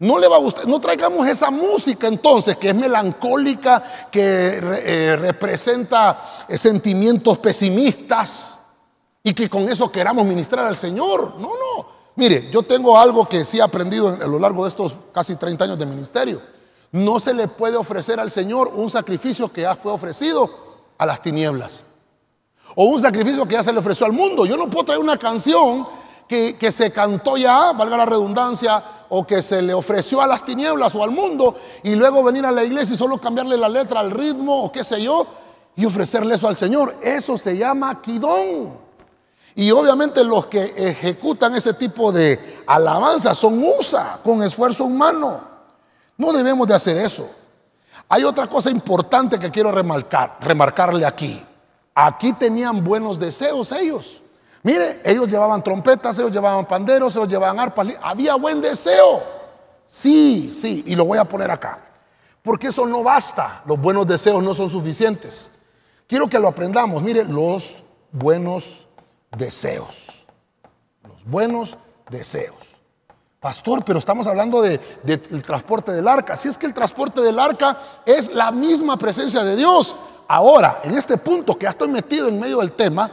[0.00, 3.82] No le va a gustar, no traigamos esa música entonces que es melancólica,
[4.12, 8.60] que eh, representa eh, sentimientos pesimistas
[9.24, 11.34] y que con eso queramos ministrar al Señor.
[11.38, 11.86] No, no.
[12.14, 15.64] Mire, yo tengo algo que sí he aprendido a lo largo de estos casi 30
[15.64, 16.42] años de ministerio.
[16.92, 20.48] No se le puede ofrecer al Señor un sacrificio que ya fue ofrecido
[20.96, 21.84] a las tinieblas.
[22.76, 24.46] O un sacrificio que ya se le ofreció al mundo.
[24.46, 25.86] Yo no puedo traer una canción
[26.28, 30.94] que, se cantó ya, valga la redundancia, o que se le ofreció a las tinieblas
[30.94, 34.10] o al mundo y luego venir a la iglesia y solo cambiarle la letra al
[34.10, 35.26] ritmo o qué sé yo
[35.74, 36.96] y ofrecerle eso al Señor.
[37.00, 38.76] Eso se llama quidón.
[39.54, 45.40] Y obviamente los que ejecutan ese tipo de alabanza son usa con esfuerzo humano.
[46.18, 47.30] No debemos de hacer eso.
[48.10, 51.42] Hay otra cosa importante que quiero remarcar, remarcarle aquí.
[51.94, 54.20] Aquí tenían buenos deseos ellos.
[54.68, 57.88] Mire, ellos llevaban trompetas, ellos llevaban panderos, ellos llevaban arpas.
[58.02, 59.22] Había buen deseo.
[59.86, 61.78] Sí, sí, y lo voy a poner acá.
[62.42, 63.62] Porque eso no basta.
[63.64, 65.50] Los buenos deseos no son suficientes.
[66.06, 67.02] Quiero que lo aprendamos.
[67.02, 68.86] Mire, los buenos
[69.34, 70.26] deseos.
[71.02, 71.78] Los buenos
[72.10, 72.76] deseos.
[73.40, 76.36] Pastor, pero estamos hablando del transporte del arca.
[76.36, 79.96] Si es que el transporte del arca es la misma presencia de Dios.
[80.28, 83.10] Ahora, en este punto que ya estoy metido en medio del tema,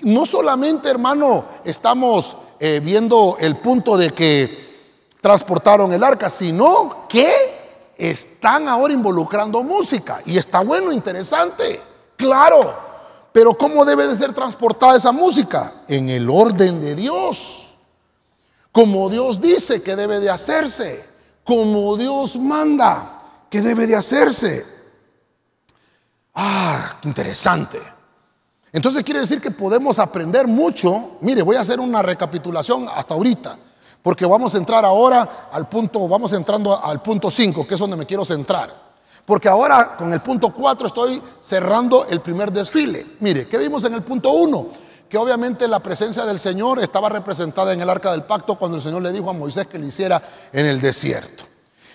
[0.00, 4.72] no solamente, hermano, estamos eh, viendo el punto de que
[5.20, 10.20] transportaron el arca, sino que están ahora involucrando música.
[10.26, 11.80] Y está bueno, interesante,
[12.16, 12.90] claro.
[13.32, 15.82] Pero ¿cómo debe de ser transportada esa música?
[15.88, 17.78] En el orden de Dios.
[18.72, 21.08] Como Dios dice que debe de hacerse.
[21.44, 24.66] Como Dios manda que debe de hacerse.
[26.34, 27.78] Ah, qué interesante.
[28.72, 31.18] Entonces quiere decir que podemos aprender mucho.
[31.20, 33.58] Mire, voy a hacer una recapitulación hasta ahorita,
[34.02, 37.96] porque vamos a entrar ahora al punto, vamos entrando al punto 5, que es donde
[37.96, 38.74] me quiero centrar.
[39.26, 43.06] Porque ahora con el punto 4 estoy cerrando el primer desfile.
[43.20, 44.66] Mire, ¿qué vimos en el punto 1?
[45.08, 48.82] Que obviamente la presencia del Señor estaba representada en el arca del pacto cuando el
[48.82, 50.20] Señor le dijo a Moisés que lo hiciera
[50.50, 51.44] en el desierto.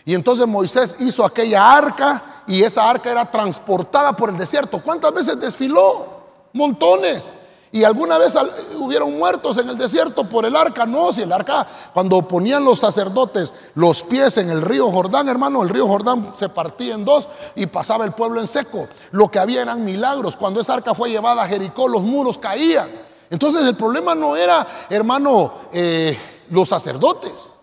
[0.06, 4.82] Y entonces Moisés hizo aquella arca y esa arca era transportada por el desierto.
[4.82, 6.17] ¿Cuántas veces desfiló?
[6.58, 7.34] Montones.
[7.72, 8.34] Y alguna vez
[8.80, 10.86] hubieron muertos en el desierto por el arca.
[10.86, 15.64] No, si el arca, cuando ponían los sacerdotes los pies en el río Jordán, hermano,
[15.64, 18.88] el río Jordán se partía en dos y pasaba el pueblo en seco.
[19.12, 20.38] Lo que había eran milagros.
[20.38, 22.90] Cuando esa arca fue llevada a Jericó, los muros caían.
[23.30, 26.18] Entonces el problema no era, hermano, eh,
[26.50, 27.54] los sacerdotes.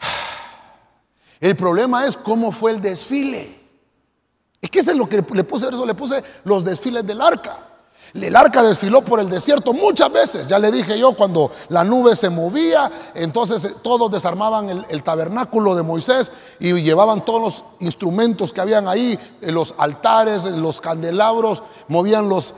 [1.40, 3.57] El problema es cómo fue el desfile.
[4.60, 7.68] Es que es lo que le puse eso, le puse los desfiles del arca.
[8.14, 10.46] El arca desfiló por el desierto muchas veces.
[10.46, 15.74] Ya le dije yo, cuando la nube se movía, entonces eh, todos desarmaban el, tabernáculo
[15.74, 20.80] de Moisés y llevaban todos los instrumentos que habían ahí, eh, los altares, eh, los
[20.80, 22.54] candelabros, movían los,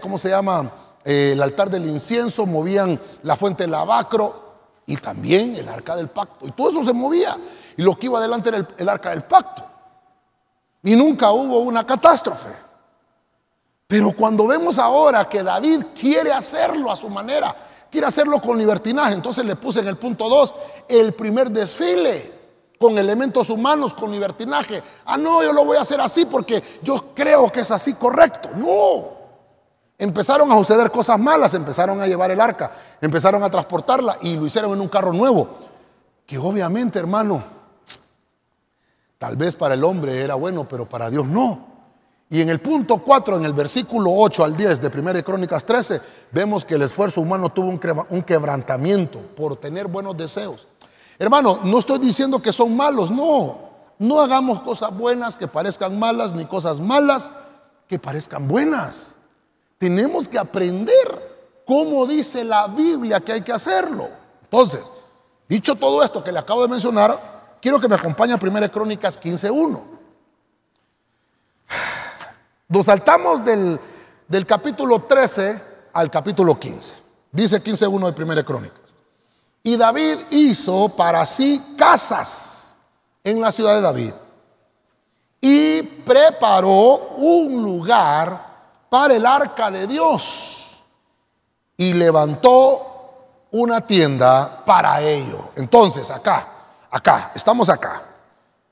[0.00, 0.72] ¿cómo se llama?
[1.04, 4.42] el altar del incienso, movían la fuente del lavacro
[4.86, 6.48] y también el arca del pacto.
[6.48, 7.36] Y todo eso se movía.
[7.76, 9.75] Y lo que iba adelante era el arca del pacto.
[10.86, 12.48] Y nunca hubo una catástrofe.
[13.88, 17.52] Pero cuando vemos ahora que David quiere hacerlo a su manera,
[17.90, 20.54] quiere hacerlo con libertinaje, entonces le puse en el punto 2
[20.88, 22.32] el primer desfile
[22.78, 24.80] con elementos humanos, con libertinaje.
[25.06, 28.50] Ah, no, yo lo voy a hacer así porque yo creo que es así correcto.
[28.54, 29.08] No.
[29.98, 32.70] Empezaron a suceder cosas malas, empezaron a llevar el arca,
[33.00, 35.48] empezaron a transportarla y lo hicieron en un carro nuevo,
[36.24, 37.55] que obviamente, hermano,
[39.18, 41.76] tal vez para el hombre era bueno, pero para Dios no.
[42.28, 46.00] Y en el punto 4, en el versículo 8 al 10 de 1 Crónicas 13,
[46.32, 50.66] vemos que el esfuerzo humano tuvo un quebrantamiento por tener buenos deseos.
[51.18, 53.66] Hermano, no estoy diciendo que son malos, no.
[53.98, 57.30] No hagamos cosas buenas que parezcan malas, ni cosas malas
[57.88, 59.14] que parezcan buenas.
[59.78, 64.08] Tenemos que aprender cómo dice la Biblia que hay que hacerlo.
[64.42, 64.90] Entonces,
[65.48, 69.20] dicho todo esto que le acabo de mencionar, quiero que me acompañe a 1 Crónicas
[69.20, 69.96] 15.1.
[72.68, 73.78] Nos saltamos del,
[74.46, 76.96] capítulo 13 al capítulo 15.
[77.30, 78.94] Dice 15.1 de 1 Crónicas.
[79.62, 82.78] Y David hizo para sí casas
[83.22, 84.12] en la ciudad de David.
[85.40, 88.46] Y preparó un lugar
[88.88, 90.82] para el arca de Dios.
[91.76, 92.96] Y levantó
[93.52, 95.50] una tienda para ello.
[95.56, 96.55] Entonces, acá,
[96.96, 98.02] acá, estamos acá.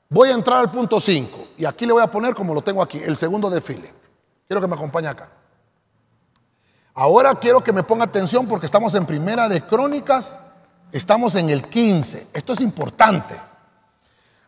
[0.09, 2.81] Voy a entrar al punto 5 y aquí le voy a poner como lo tengo
[2.81, 3.93] aquí, el segundo desfile.
[4.47, 5.29] Quiero que me acompañe acá.
[6.95, 10.39] Ahora quiero que me ponga atención porque estamos en primera de crónicas,
[10.91, 12.27] estamos en el 15.
[12.33, 13.39] Esto es importante.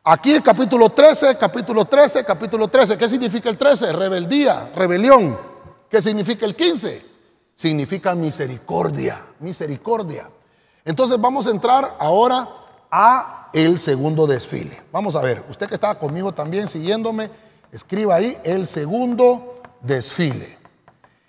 [0.04, 2.98] Aquí el capítulo 13, capítulo 13, capítulo 13.
[2.98, 3.92] ¿Qué significa el 13?
[3.92, 5.38] Rebeldía, rebelión.
[5.90, 7.06] ¿Qué significa el 15?
[7.54, 10.30] Significa misericordia, misericordia.
[10.86, 12.48] Entonces vamos a entrar ahora
[12.90, 14.82] a el segundo desfile.
[14.92, 17.30] Vamos a ver, usted que estaba conmigo también siguiéndome,
[17.72, 20.58] escriba ahí el segundo desfile.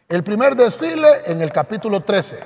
[0.09, 2.39] El primer desfile en el capítulo 13.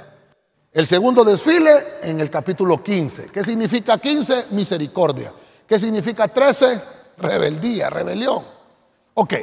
[0.72, 3.26] El segundo desfile en el capítulo 15.
[3.26, 4.46] ¿Qué significa 15?
[4.50, 5.32] Misericordia.
[5.66, 6.82] ¿Qué significa 13?
[7.18, 8.44] Rebeldía, rebelión.
[9.14, 9.34] Ok.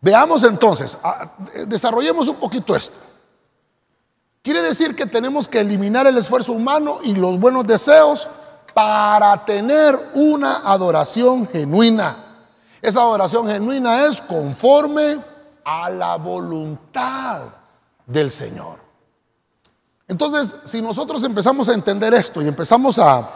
[0.00, 0.98] Veamos entonces,
[1.66, 2.96] desarrollemos un poquito esto.
[4.42, 8.28] Quiere decir que tenemos que eliminar el esfuerzo humano y los buenos deseos
[8.76, 12.14] para tener una adoración genuina.
[12.82, 15.16] Esa adoración genuina es conforme
[15.64, 17.44] a la voluntad
[18.04, 18.78] del Señor.
[20.06, 23.30] Entonces, si nosotros empezamos a entender esto y empezamos a,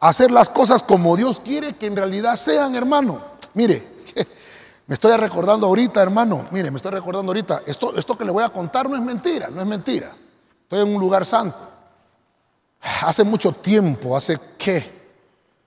[0.00, 3.22] hacer las cosas como Dios quiere que en realidad sean, hermano,
[3.52, 3.96] mire,
[4.86, 8.42] me estoy recordando ahorita, hermano, mire, me estoy recordando ahorita, esto, esto que le voy
[8.42, 10.14] a contar no es mentira, no es mentira.
[10.62, 11.58] Estoy en un lugar santo.
[12.80, 14.98] Hace mucho tiempo, hace qué?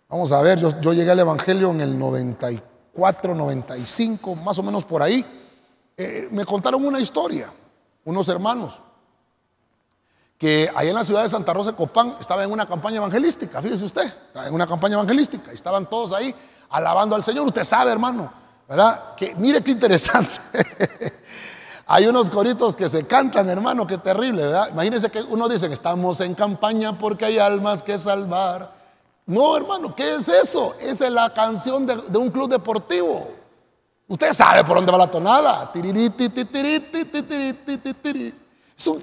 [0.07, 5.01] Vamos a ver, yo, llegué al Evangelio en el 94, 95, más o menos por
[5.01, 5.25] ahí.
[5.95, 7.51] Eh, me contaron una historia,
[8.05, 8.81] unos hermanos,
[10.37, 13.85] que allá en la ciudad de Santa Rosa Copán estaba en una campaña evangelística, fíjese
[13.85, 16.33] usted, en una campaña evangelística, estaban todos ahí
[16.69, 17.45] alabando al Señor.
[17.45, 18.33] Usted sabe, hermano,
[18.67, 19.15] ¿verdad?
[19.15, 20.33] Que mire qué interesante.
[21.93, 24.69] Hay unos coritos que se cantan, hermano, qué terrible, ¿verdad?
[24.71, 28.71] Imagínense que uno dice que estamos en campaña porque hay almas que salvar.
[29.25, 30.73] No, hermano, ¿qué es eso?
[30.79, 33.31] Esa es la canción de, un club deportivo.
[34.07, 35.69] Usted sabe por dónde va la tonada.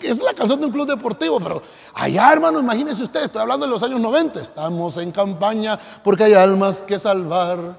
[0.00, 1.60] Es la canción de un club deportivo, pero
[1.92, 4.40] allá, hermano, imagínese usted, estoy hablando de los años 90.
[4.40, 7.76] Estamos en campaña porque hay almas que salvar.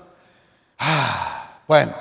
[0.77, 1.93] Ah, bueno,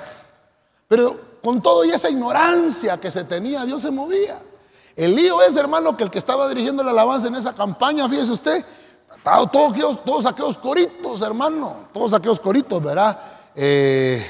[0.87, 4.39] pero con todo y esa ignorancia que se tenía, Dios se movía.
[4.95, 8.33] El lío es, hermano, que el que estaba dirigiendo la alabanza en esa campaña, fíjese
[8.33, 8.67] usted,
[9.51, 13.19] todos aquellos, coritos, hermano, todos aquellos coritos, ¿verdad?
[13.55, 14.23] Eh,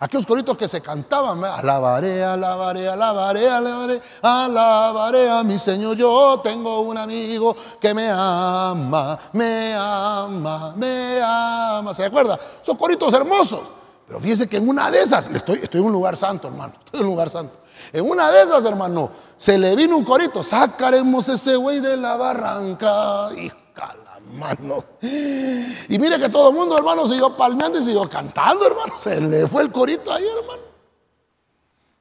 [0.00, 6.82] aquellos coritos que se cantaban, alabaré, alabaré, alabaré, alabaré, alabaré a mi Señor, yo tengo
[6.82, 12.38] un amigo que me ama, me ama, me ama, ¿se acuerda?
[12.60, 13.79] Son coritos hermosos.
[14.10, 16.98] Pero fíjese que en una de esas, estoy, estoy en un lugar santo, hermano, estoy
[16.98, 17.60] en un lugar santo.
[17.92, 22.16] En una de esas, hermano, se le vino un corito, sacaremos ese güey de la
[22.16, 23.28] barranca.
[23.30, 24.82] La mano.
[25.00, 28.94] Y mire que todo el mundo, hermano, siguió palmeando y siguió cantando, hermano.
[28.98, 30.62] Se le fue el corito ahí, hermano.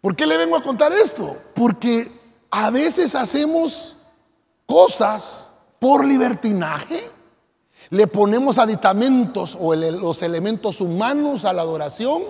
[0.02, 1.38] ¿Por qué le vengo a contar esto?
[1.54, 2.12] Porque
[2.50, 3.98] a veces hacemos
[4.66, 7.19] cosas por libertinaje.
[7.92, 12.24] Le ponemos aditamentos o los elementos humanos a la adoración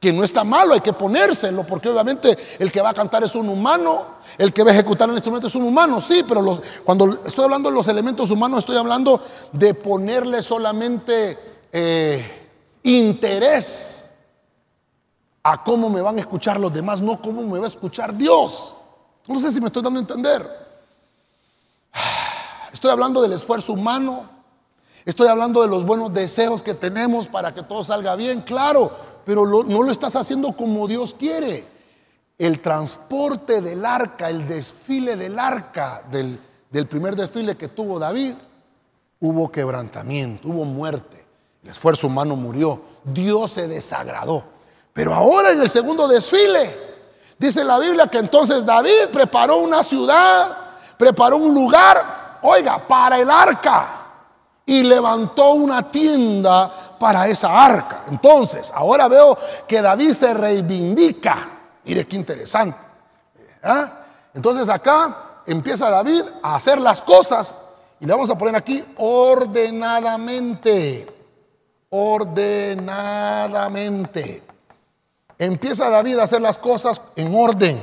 [0.00, 3.34] que no está malo, hay que ponérselo, porque obviamente el que va a cantar es
[3.34, 4.06] un humano,
[4.38, 7.68] el que va a ejecutar el instrumento es un humano, sí, pero cuando estoy hablando
[7.68, 9.22] de los elementos humanos, estoy hablando
[9.52, 11.38] de ponerle solamente
[11.70, 12.48] eh,
[12.82, 14.12] interés
[15.42, 18.74] a cómo me van a escuchar los demás, no cómo me va a escuchar Dios.
[19.26, 20.50] No sé si me estoy dando a entender.
[22.72, 24.28] Estoy hablando del esfuerzo humano,
[25.04, 28.94] Estoy hablando de los buenos deseos que tenemos para que todo salga bien, claro,
[29.24, 31.64] pero no lo estás haciendo como Dios quiere.
[32.36, 36.38] El transporte del arca, el desfile del arca, del,
[36.70, 38.34] del primer desfile que tuvo David,
[39.20, 41.24] hubo quebrantamiento, hubo muerte.
[41.62, 42.80] El esfuerzo humano murió.
[43.04, 44.44] Dios se desagradó.
[44.92, 46.76] Pero ahora en el segundo desfile,
[47.38, 50.56] dice la Biblia que entonces David preparó una ciudad,
[50.98, 53.99] preparó un lugar, oiga, para el arca
[54.70, 58.04] y levantó una tienda para esa arca.
[58.06, 61.38] Entonces, ahora veo que David se reivindica.
[61.84, 62.78] Mire qué interesante.
[63.64, 63.90] ¿Ah?
[64.32, 67.52] Entonces acá empieza David a hacer las cosas
[67.98, 71.04] y le vamos a poner aquí ordenadamente.
[71.88, 74.44] Ordenadamente.
[75.36, 77.76] Empieza David a hacer las cosas en orden.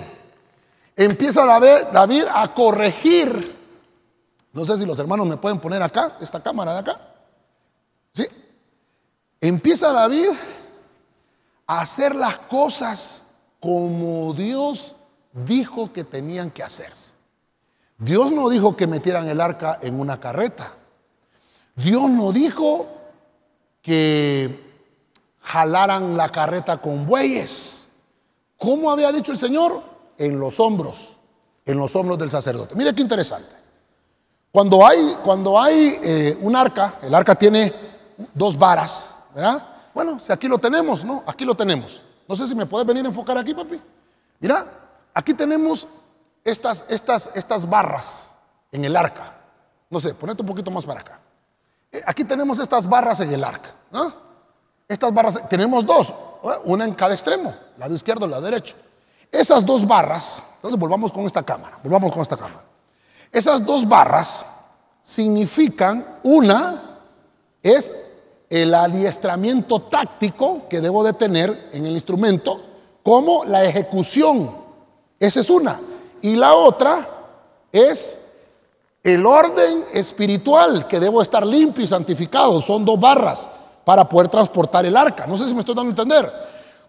[0.96, 1.46] Empieza
[1.92, 3.57] David a corregir
[4.54, 7.00] no sé si los hermanos me pueden poner acá, esta cámara de acá.
[8.14, 8.26] ¿Sí?
[9.39, 10.30] Empieza David
[11.68, 13.26] a hacer las cosas
[13.60, 14.95] como Dios
[15.34, 17.14] dijo que tenían que hacerse.
[17.98, 20.74] Dios no dijo que metieran el arca en una carreta.
[21.76, 22.88] Dios no dijo
[23.82, 24.68] que
[25.41, 27.89] jalaran la carreta con bueyes.
[28.58, 29.84] ¿Cómo había dicho el Señor?
[30.18, 31.20] En los hombros,
[31.66, 32.76] en los hombros del sacerdote.
[32.76, 33.56] Mire qué interesante.
[34.58, 37.72] Cuando hay, cuando hay eh, un arca, el arca tiene
[38.34, 39.64] dos varas, ¿verdad?
[39.93, 41.24] Bueno, si aquí lo tenemos, ¿no?
[41.28, 42.01] Aquí lo tenemos.
[42.28, 43.80] No sé si me puedes venir a enfocar aquí, papi.
[44.39, 44.66] Mira,
[45.14, 45.88] aquí tenemos
[46.43, 48.32] estas, estas, estas barras
[48.72, 49.36] en el arca.
[49.91, 51.20] No sé, ponete un poquito más para acá.
[51.91, 53.70] Eh, aquí tenemos estas barras en el arca.
[53.91, 54.12] ¿no?
[54.88, 56.47] Estas barras, tenemos dos, ¿eh?
[56.64, 58.76] una en cada extremo, lado izquierdo lado derecho.
[59.32, 62.64] Esas dos barras, entonces volvamos con esta cámara, volvamos con esta cámara.
[63.32, 64.45] Esas dos barras
[65.01, 66.99] significan, una
[67.63, 67.93] es
[68.49, 72.61] el adiestramiento táctico que debo de tener en el instrumento,
[73.03, 74.51] como la ejecución.
[75.19, 75.80] Esa es una.
[76.21, 77.07] Y la otra
[77.71, 78.19] es
[79.03, 82.61] el orden espiritual, que debo estar limpio y santificado.
[82.61, 83.49] Son dos barras
[83.86, 85.25] para poder transportar el arca.
[85.28, 86.34] No sé si me estoy dando a entender.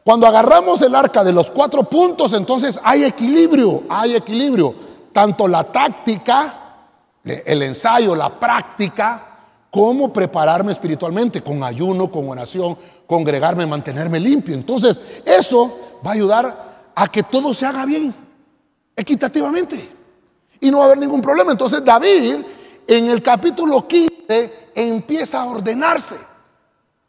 [0.05, 5.65] Cuando agarramos el arca de los cuatro puntos, entonces hay equilibrio, hay equilibrio tanto la
[5.65, 6.77] táctica,
[7.25, 9.25] el ensayo, la práctica,
[9.71, 14.55] como prepararme espiritualmente, con ayuno, con oración, congregarme, mantenerme limpio.
[14.55, 18.15] Entonces, eso va a ayudar a que todo se haga bien,
[18.97, 19.97] equitativamente.
[20.61, 21.53] Y no va a haber ningún problema.
[21.53, 22.37] Entonces, David,
[22.87, 26.17] en el capítulo 15, empieza a ordenarse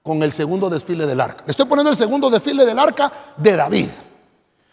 [0.04, 1.43] con el segundo desfile del arca.
[1.47, 3.88] Estoy poniendo el segundo desfile del arca de David.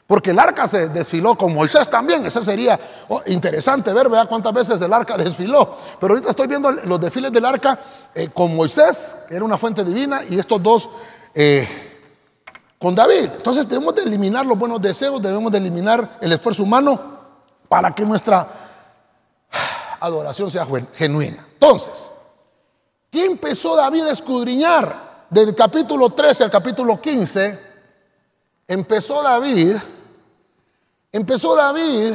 [0.07, 2.25] Porque el arca se desfiló con Moisés también.
[2.25, 2.79] Eso sería
[3.09, 5.77] oh, interesante ver, vea cuántas veces el arca desfiló.
[5.99, 7.79] Pero ahorita estoy viendo los desfiles del arca
[8.15, 10.89] eh, con Moisés, que era una fuente divina, y estos dos
[11.35, 11.67] eh,
[12.79, 13.31] con David.
[13.37, 17.17] Entonces debemos de eliminar los buenos deseos, debemos de eliminar el esfuerzo humano
[17.69, 18.49] para que nuestra
[20.01, 21.45] adoración sea genuina.
[21.55, 22.13] Entonces,
[23.11, 25.07] ¿qué empezó David a escudriñar?
[25.29, 27.59] Del capítulo 13 al capítulo 15,
[28.69, 29.75] empezó David
[31.17, 32.13] empezó David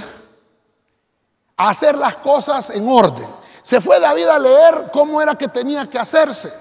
[1.57, 3.27] a hacer las cosas en orden.
[3.63, 6.53] Se fue David a leer cómo era que tenía que hacerse.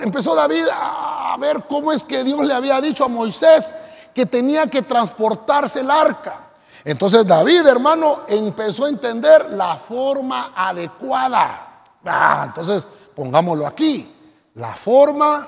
[0.00, 3.74] Empezó David a ver cómo es que Dios le había dicho a Moisés
[4.14, 6.48] que tenía que transportarse el arca.
[6.82, 11.82] Entonces David, hermano, empezó a entender la forma adecuada.
[12.06, 14.14] Ah, entonces, pongámoslo aquí.
[14.54, 15.46] La forma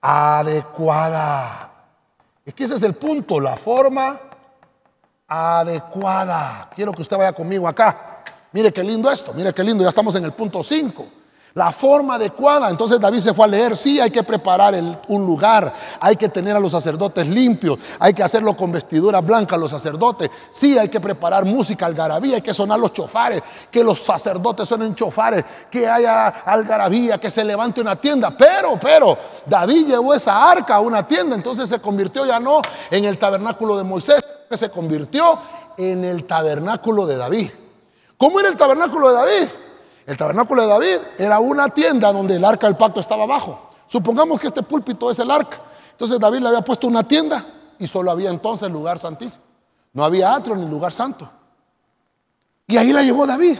[0.00, 1.70] adecuada.
[2.44, 4.18] Es que ese es el punto, la forma
[5.34, 6.68] adecuada.
[6.74, 8.22] Quiero que usted vaya conmigo acá.
[8.52, 11.06] Mire qué lindo esto, mire qué lindo, ya estamos en el punto 5.
[11.54, 12.68] la forma adecuada.
[12.68, 14.74] Entonces David se fue a leer, sí, hay que preparar
[15.06, 19.56] un lugar, hay que tener a los sacerdotes limpios, hay que hacerlo con vestiduras blancas
[19.56, 24.00] los sacerdotes, sí, hay que preparar música, algarabía, hay que sonar los chofares, que los
[24.02, 28.32] sacerdotes suenen chofares, que haya algarabía, que se levante una tienda.
[28.36, 29.16] Pero, pero,
[29.46, 32.60] David llevó esa arca a una tienda, entonces se convirtió ya no
[32.90, 35.38] en el tabernáculo de Moisés, se convirtió
[35.76, 37.50] en el tabernáculo de David.
[38.16, 39.48] ¿Cómo era el tabernáculo de David?
[40.06, 43.70] El tabernáculo de David era una tienda donde el arca del pacto estaba abajo.
[43.86, 45.58] Supongamos que este púlpito es el arca.
[45.92, 47.46] Entonces David le había puesto una tienda
[47.78, 49.44] y solo había entonces lugar santísimo.
[49.92, 51.30] No había atrio ni lugar santo.
[52.66, 53.58] Y ahí la llevó David.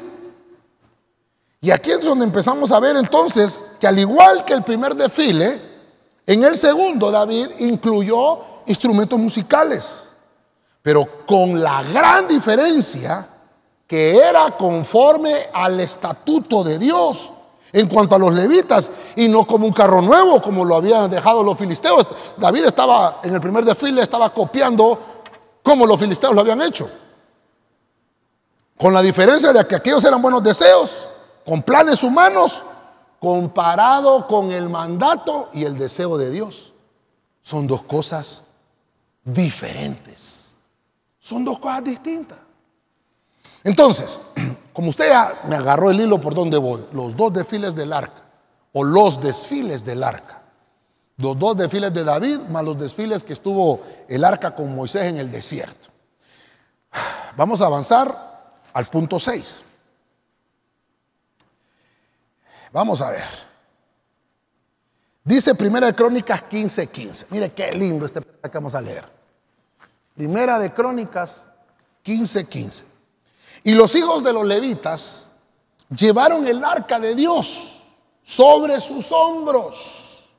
[1.60, 5.60] Y aquí es donde empezamos a ver entonces que al igual que el primer desfile,
[6.26, 10.13] en el segundo David incluyó instrumentos musicales,
[10.84, 13.26] pero con la gran diferencia
[13.86, 17.32] que era conforme al estatuto de Dios
[17.72, 21.42] en cuanto a los levitas y no como un carro nuevo como lo habían dejado
[21.42, 22.06] los filisteos.
[22.36, 24.98] David estaba en el primer desfile, estaba copiando
[25.62, 26.90] como los filisteos lo habían hecho.
[28.76, 31.08] Con la diferencia de que aquellos eran buenos deseos,
[31.46, 32.62] con planes humanos,
[33.18, 36.74] comparado con el mandato y el deseo de Dios.
[37.40, 38.42] Son dos cosas
[39.24, 40.43] diferentes.
[41.24, 42.36] Son dos cosas distintas.
[43.62, 44.20] Entonces,
[44.74, 48.22] como usted ya me agarró el hilo por donde voy, los dos desfiles del arca,
[48.74, 50.42] o los desfiles del arca,
[51.16, 55.16] los dos desfiles de David, más los desfiles que estuvo el arca con Moisés en
[55.16, 55.88] el desierto.
[57.38, 59.64] Vamos a avanzar al punto 6.
[62.70, 63.24] Vamos a ver.
[65.24, 66.88] Dice Primera de Crónicas 15:15.
[66.90, 67.26] 15.
[67.30, 69.23] Mire qué lindo este que vamos a leer.
[70.14, 71.48] Primera de Crónicas
[72.04, 72.48] 15:15.
[72.48, 72.84] 15.
[73.64, 75.30] Y los hijos de los levitas
[75.88, 77.82] llevaron el arca de Dios
[78.22, 80.30] sobre sus hombros,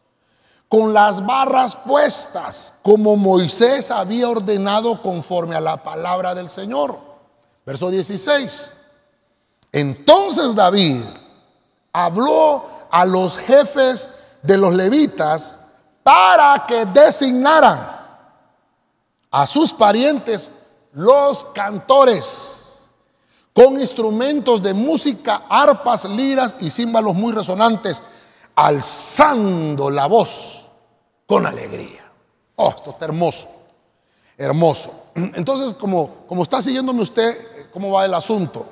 [0.70, 6.98] con las barras puestas, como Moisés había ordenado conforme a la palabra del Señor.
[7.66, 8.72] Verso 16.
[9.72, 11.02] Entonces David
[11.92, 14.10] habló a los jefes
[14.42, 15.58] de los levitas
[16.04, 17.95] para que designaran
[19.36, 20.50] a sus parientes
[20.94, 22.90] los cantores
[23.52, 28.02] con instrumentos de música, arpas, liras y címbalos muy resonantes,
[28.56, 30.70] alzando la voz
[31.26, 32.10] con alegría.
[32.56, 33.50] Oh, esto está hermoso,
[34.38, 35.08] hermoso.
[35.16, 38.66] Entonces, como, como está siguiéndome usted, ¿cómo va el asunto?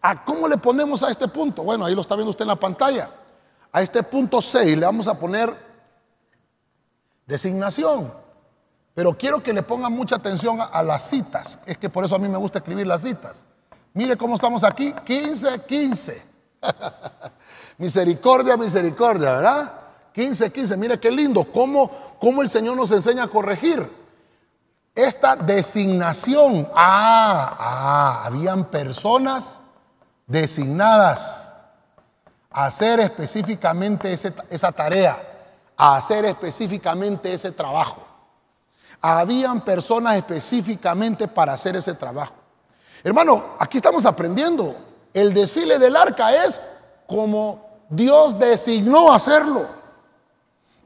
[0.00, 1.64] ¿A cómo le ponemos a este punto?
[1.64, 3.10] Bueno, ahí lo está viendo usted en la pantalla.
[3.70, 5.54] A este punto 6 le vamos a poner
[7.26, 8.21] designación.
[8.94, 11.58] Pero quiero que le ponga mucha atención a las citas.
[11.66, 13.44] Es que por eso a mí me gusta escribir las citas.
[13.94, 16.22] Mire cómo estamos aquí, 15, 15.
[17.78, 19.72] misericordia, misericordia, ¿verdad?
[20.12, 20.76] 15, 15.
[20.76, 24.02] Mire qué lindo, cómo, cómo el Señor nos enseña a corregir.
[24.94, 29.62] Esta designación, ah, ah, habían personas
[30.26, 31.54] designadas
[32.50, 35.16] a hacer específicamente esa tarea,
[35.78, 38.11] a hacer específicamente ese trabajo.
[39.02, 42.36] Habían personas específicamente para hacer ese trabajo.
[43.02, 44.76] Hermano, aquí estamos aprendiendo.
[45.12, 46.60] El desfile del arca es
[47.06, 49.66] como Dios designó hacerlo.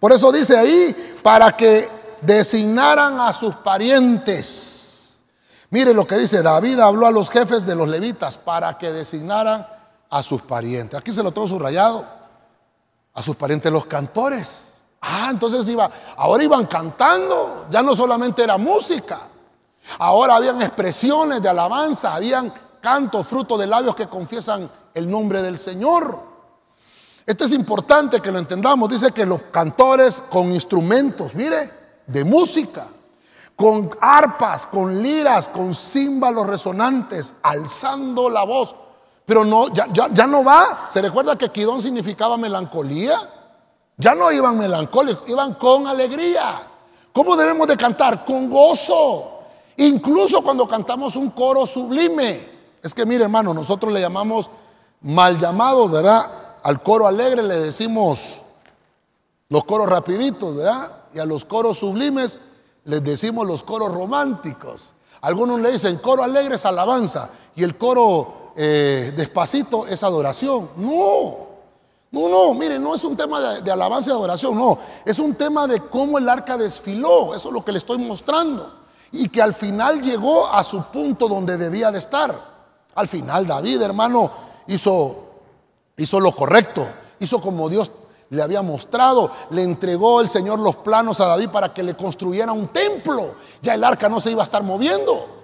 [0.01, 1.89] Por eso dice ahí, para que
[2.21, 5.21] designaran a sus parientes.
[5.71, 9.67] Mire lo que dice, David habló a los jefes de los levitas para que designaran
[10.11, 10.99] a sus parientes.
[10.99, 12.05] Aquí se lo tengo subrayado.
[13.15, 14.66] A sus parientes los cantores.
[15.01, 19.21] Ah, entonces iba, ahora iban cantando, ya no solamente era música,
[19.99, 25.59] Ahora habían expresiones de alabanza, habían cantos, fruto de labios que confiesan el nombre del
[25.59, 26.19] Señor.
[27.25, 28.89] Esto es importante que lo entendamos.
[28.89, 31.73] Dice que los cantores con instrumentos, mire,
[32.07, 32.87] de música,
[33.57, 38.77] con arpas, con liras, con címbalos resonantes, alzando la voz.
[39.25, 40.87] Pero no, ya, ya no va.
[40.89, 43.36] ¿Se recuerda que Quidón significaba melancolía?
[43.99, 46.63] Ya no iban melancólicos, iban con alegría.
[47.13, 48.25] ¿Cómo debemos de cantar?
[48.25, 49.41] Con gozo.
[49.79, 52.57] Incluso cuando cantamos un coro sublime.
[52.83, 54.51] Es que mire hermano, nosotros le llamamos
[55.01, 56.31] mal llamado, ¿verdad?
[56.63, 58.43] Al coro alegre le decimos
[59.49, 60.93] los coros rapiditos, ¿verdad?
[61.15, 62.39] Y a los coros sublimes
[62.85, 64.95] les decimos los coros románticos.
[65.23, 70.69] Algunos le dicen coro alegre es alabanza y el coro eh, despacito es adoración.
[70.77, 71.46] No,
[72.17, 75.67] no, no, mire, no es un tema de, alabanza y adoración, no, es un tema
[75.67, 78.73] de cómo el arca desfiló, eso es lo que le estoy mostrando
[79.13, 82.57] y que al final llegó a su punto donde debía de estar.
[82.95, 84.31] Al final David, hermano,
[84.67, 85.17] hizo,
[85.97, 86.87] hizo lo correcto.
[87.21, 87.91] hizo como Dios
[88.31, 92.53] le había mostrado, le entregó el Señor los planos a David para que le construyera
[92.53, 93.35] un templo.
[93.63, 95.36] Ya el arca no se iba a estar moviendo.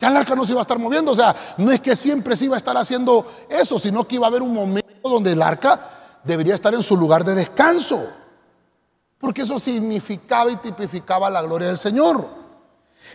[0.00, 1.12] Ya el arca no se iba a estar moviendo.
[1.12, 4.26] O sea, no es que siempre se iba a estar haciendo eso, sino que iba
[4.26, 5.88] a haber un momento donde el arca
[6.24, 8.08] debería estar en su lugar de descanso.
[9.18, 12.26] Porque eso significaba y tipificaba la gloria del Señor.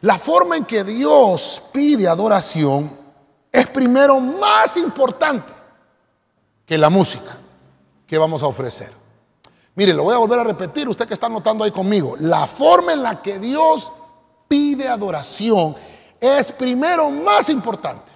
[0.01, 2.91] La forma en que Dios pide adoración
[3.51, 5.53] es primero más importante
[6.65, 7.35] que la música
[8.05, 8.91] que vamos a ofrecer.
[9.73, 12.15] Mire, lo voy a volver a repetir, usted que está notando ahí conmigo.
[12.19, 13.91] La forma en la que Dios
[14.47, 15.75] pide adoración
[16.19, 18.11] es primero más importante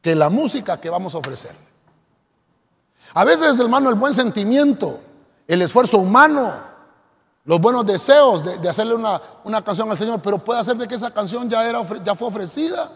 [0.00, 1.54] que la música que vamos a ofrecer.
[3.14, 5.00] A veces, hermano, el buen sentimiento,
[5.46, 6.52] el esfuerzo humano,
[7.44, 10.94] los buenos deseos de, hacerle una, una, canción al Señor, pero puede hacer de que
[10.94, 12.90] esa canción ya, era, ya fue ofrecida.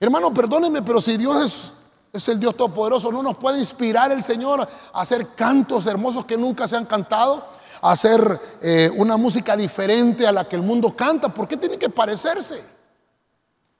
[0.00, 1.72] Hermano, perdóneme, pero si Dios es
[2.14, 3.10] es el Dios Todopoderoso.
[3.10, 4.60] No nos puede inspirar el Señor
[4.92, 7.44] a hacer cantos hermosos que nunca se han cantado,
[7.82, 11.28] a hacer eh, una música diferente a la que el mundo canta.
[11.28, 12.62] ¿Por qué tiene que parecerse?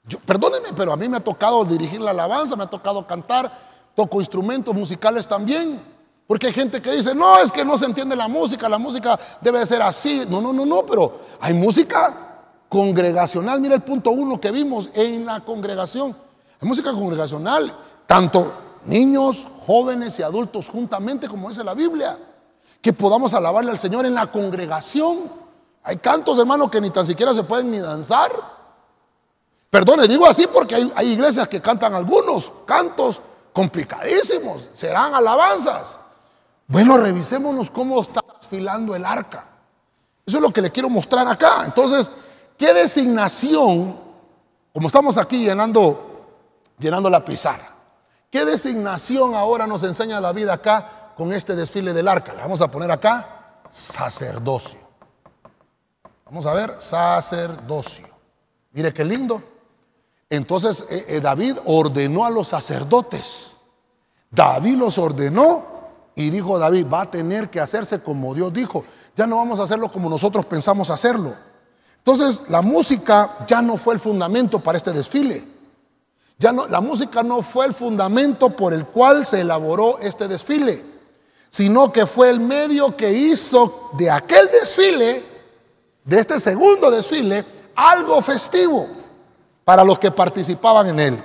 [0.07, 3.51] Yo, perdóneme, pero a mí me ha tocado dirigir la alabanza, me ha tocado cantar,
[3.95, 5.81] toco instrumentos musicales también.
[6.27, 9.19] Porque hay gente que dice, no, es que no se entiende la música, la música
[9.41, 10.25] debe ser así.
[10.29, 13.61] No, no, no, no, pero hay música congregacional.
[13.61, 16.15] Mira el punto uno que vimos en la congregación.
[16.59, 17.73] Hay música congregacional
[18.05, 18.51] tanto
[18.85, 22.17] niños, jóvenes y adultos juntamente, como dice la Biblia,
[22.81, 25.31] que podamos alabarle al Señor en la congregación.
[25.83, 28.54] Hay cantos, hermanos, que ni tan siquiera se pueden ni danzar.
[29.75, 33.21] Perdone, digo así porque hay, iglesias que cantan algunos cantos
[33.51, 35.99] complicadísimos, serán alabanzas.
[36.65, 39.43] Bueno, revisémonos cómo está desfilando el arca.
[40.25, 41.63] Eso es lo que le quiero mostrar acá.
[41.65, 42.09] Entonces,
[42.57, 43.99] ¿qué designación,
[44.73, 46.25] como estamos aquí llenando,
[46.79, 47.69] llenando la pizarra?
[48.31, 52.33] ¿Qué designación ahora nos enseña la vida acá con este desfile del arca?
[52.33, 54.79] Le vamos a poner acá sacerdocio.
[56.23, 58.07] Vamos a ver, sacerdocio.
[58.71, 59.54] Mire qué lindo.
[60.29, 63.57] Entonces eh, eh, David ordenó a los sacerdotes.
[64.31, 65.65] David los ordenó
[66.15, 68.83] y dijo David, va a tener que hacerse como Dios dijo.
[69.15, 71.33] Ya no vamos a hacerlo como nosotros pensamos hacerlo.
[71.97, 75.43] Entonces la música ya no fue el fundamento para este desfile.
[76.37, 80.83] Ya no, la música no fue el fundamento por el cual se elaboró este desfile,
[81.47, 85.23] sino que fue el medio que hizo de aquel desfile,
[86.03, 89.04] de este segundo desfile, algo festivo
[89.65, 91.23] para los que participaban en él.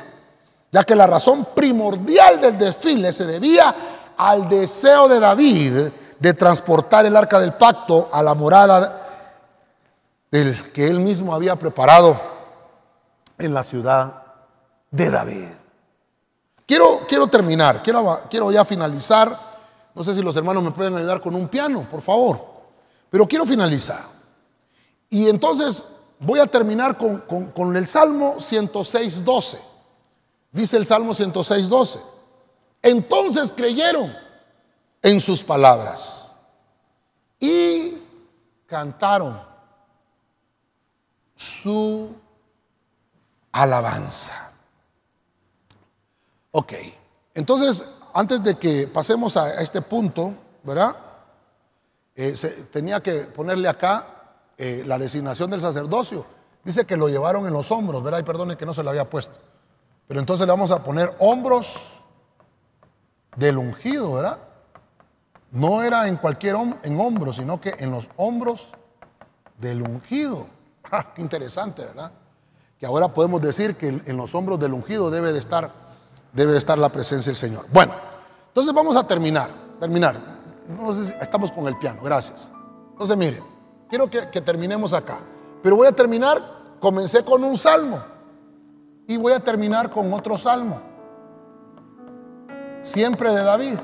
[0.72, 3.74] Ya que la razón primordial del desfile se debía
[4.16, 9.06] al deseo de David de transportar el arca del pacto a la morada
[10.30, 12.18] del que él mismo había preparado
[13.38, 14.22] en la ciudad
[14.90, 15.48] de David.
[16.66, 19.50] Quiero, quiero terminar, quiero, quiero ya finalizar.
[19.94, 22.40] No sé si los hermanos me pueden ayudar con un piano, por favor.
[23.10, 24.02] Pero quiero finalizar.
[25.08, 25.84] Y entonces
[26.20, 29.58] voy a terminar con, el Salmo 106, 12.
[30.52, 32.00] Dice el Salmo 106, 12.
[32.82, 34.14] Entonces creyeron
[35.02, 36.32] en sus palabras
[37.38, 37.96] y
[38.66, 39.40] cantaron
[41.34, 42.14] su
[43.50, 44.52] alabanza.
[46.52, 46.72] Ok,
[47.34, 50.96] entonces, antes de que pasemos a este punto, ¿verdad?
[52.14, 52.34] Eh,
[52.72, 54.19] tenía que ponerle acá
[54.62, 56.26] eh, la designación del sacerdocio.
[56.62, 58.18] Dice que lo llevaron en los hombros, ¿verdad?
[58.18, 59.32] Y perdone que no se lo había puesto.
[60.06, 62.02] Pero entonces le vamos a poner hombros
[63.36, 64.38] del ungido, ¿verdad?
[65.50, 68.70] No era en cualquier en hombros, sino que en los hombros
[69.58, 70.46] del ungido.
[70.92, 72.10] Ah, qué interesante, ¿verdad?
[72.76, 75.70] Que ahora podemos decir que en los hombros del ungido debe de estar
[76.32, 77.66] debe estar la presencia del Señor.
[77.72, 77.92] Bueno,
[78.48, 80.40] entonces vamos a terminar, terminar.
[80.68, 82.50] No estamos con el piano, gracias.
[82.92, 83.42] Entonces mire,
[83.90, 85.18] quiero que, terminemos acá,
[85.62, 86.40] pero voy a terminar,
[86.78, 88.02] comencé con un salmo
[89.06, 90.80] y voy a terminar con otro salmo,
[92.80, 93.78] siempre de David.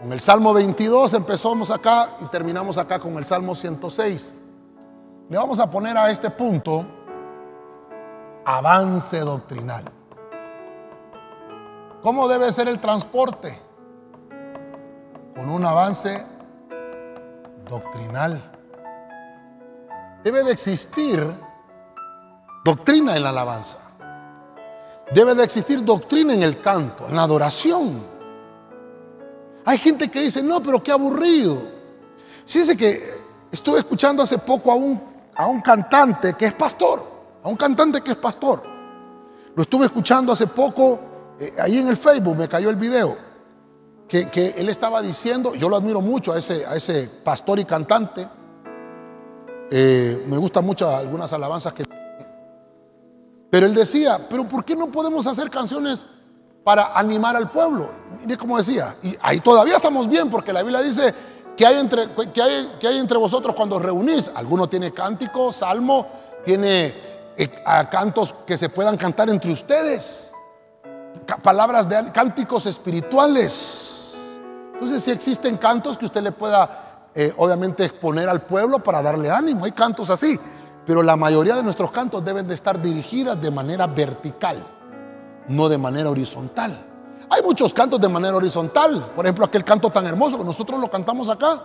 [0.00, 4.34] Con el Salmo 22 empezamos acá y terminamos acá con el Salmo 106.
[5.30, 6.84] Le vamos a poner a este punto
[8.44, 9.84] avance doctrinal.
[12.02, 13.58] ¿Cómo debe ser el transporte?
[15.34, 16.33] Con un avance
[17.68, 18.40] doctrinal.
[20.22, 21.22] Debe de existir
[22.64, 23.78] doctrina en la alabanza.
[25.12, 28.00] Debe de existir doctrina en el canto, en la adoración.
[29.66, 31.62] Hay gente que dice, no, pero qué aburrido.
[32.46, 35.00] Fíjense que estuve escuchando hace poco a un,
[35.34, 37.04] a un cantante que es pastor,
[37.42, 38.62] a un cantante que es pastor.
[39.54, 43.16] Lo estuve escuchando hace poco eh, ahí en el Facebook me cayó el video.
[44.08, 48.28] Que, él estaba diciendo, yo lo admiro mucho a ese, a ese pastor y cantante,
[49.70, 51.84] eh, me gustan mucho algunas alabanzas que...
[53.50, 56.06] Pero él decía, pero ¿por qué no podemos hacer canciones
[56.64, 57.88] para animar al pueblo?
[58.20, 61.14] Mire cómo decía, y ahí todavía estamos bien, porque la Biblia dice
[61.56, 64.30] que hay entre, que hay, que hay entre vosotros cuando reunís.
[64.34, 66.06] Alguno tiene cántico, salmo,
[66.44, 66.94] tiene
[67.36, 67.48] eh,
[67.90, 70.33] cantos que se puedan cantar entre ustedes
[71.24, 74.16] palabras de cánticos espirituales.
[74.74, 79.30] Entonces, si existen cantos que usted le pueda, eh, obviamente, exponer al pueblo para darle
[79.30, 80.38] ánimo, hay cantos así,
[80.86, 84.66] pero la mayoría de nuestros cantos deben de estar dirigidas de manera vertical,
[85.48, 86.86] no de manera horizontal.
[87.30, 90.90] Hay muchos cantos de manera horizontal, por ejemplo, aquel canto tan hermoso que nosotros lo
[90.90, 91.62] cantamos acá.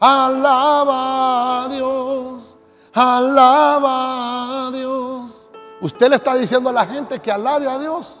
[0.00, 2.58] Alaba a Dios,
[2.92, 5.50] alaba a Dios.
[5.80, 8.16] Usted le está diciendo a la gente que alabe a Dios.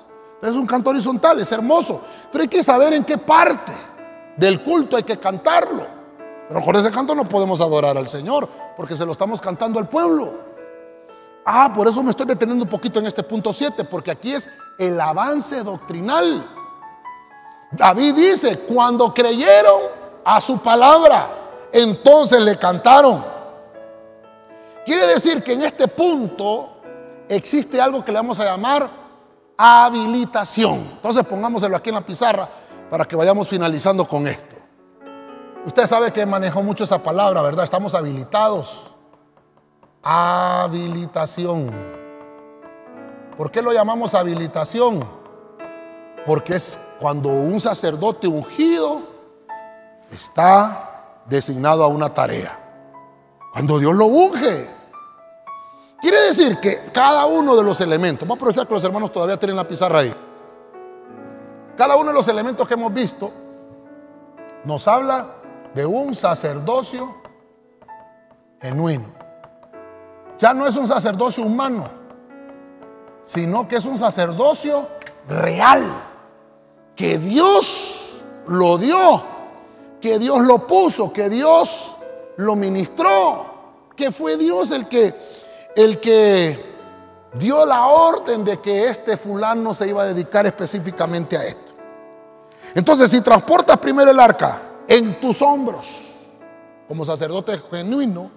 [0.46, 2.00] Es un canto horizontal, es hermoso.
[2.30, 3.72] Pero hay que saber en qué parte
[4.36, 5.86] del culto hay que cantarlo.
[6.48, 9.88] Pero con ese canto no podemos adorar al Señor, porque se lo estamos cantando al
[9.88, 10.46] pueblo.
[11.44, 14.48] Ah, por eso me estoy deteniendo un poquito en este punto 7, porque aquí es
[14.78, 16.48] el avance doctrinal.
[17.72, 19.82] David dice, cuando creyeron
[20.24, 21.28] a su palabra,
[21.72, 23.24] entonces le cantaron.
[24.84, 26.76] Quiere decir que en este punto
[27.28, 29.05] existe algo que le vamos a llamar
[29.56, 30.74] habilitación.
[30.94, 32.48] Entonces pongámoselo aquí en la pizarra
[32.90, 34.56] para que vayamos finalizando con esto.
[35.64, 37.64] Usted sabe que manejó mucho esa palabra, ¿verdad?
[37.64, 38.94] Estamos habilitados.
[40.02, 41.70] Habilitación.
[43.36, 45.04] ¿Por qué lo llamamos habilitación?
[46.24, 49.02] Porque es cuando un sacerdote ungido
[50.10, 52.58] está designado a una tarea.
[53.52, 54.75] Cuando Dios lo unge,
[56.00, 59.38] Quiere decir que cada uno de los elementos, vamos a aprovechar que los hermanos todavía
[59.38, 60.14] tienen la pizarra ahí.
[61.76, 63.32] Cada uno de los elementos que hemos visto
[64.64, 65.28] nos habla
[65.74, 67.22] de un sacerdocio
[68.60, 69.04] genuino.
[70.38, 71.84] Ya no es un sacerdocio humano,
[73.22, 74.86] sino que es un sacerdocio
[75.28, 75.84] real,
[76.94, 79.22] que Dios lo dio,
[80.00, 81.96] que Dios lo puso, que Dios
[82.36, 83.46] lo ministró,
[83.96, 85.14] que fue Dios el que
[85.76, 86.74] el que
[87.34, 91.74] dio la orden de que este fulano se iba a dedicar específicamente a esto.
[92.74, 96.16] Entonces, si transportas primero el arca en tus hombros,
[96.88, 98.30] como sacerdote genuino,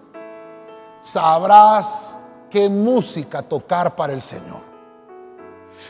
[0.99, 2.19] sabrás
[2.49, 4.61] qué música tocar para el Señor.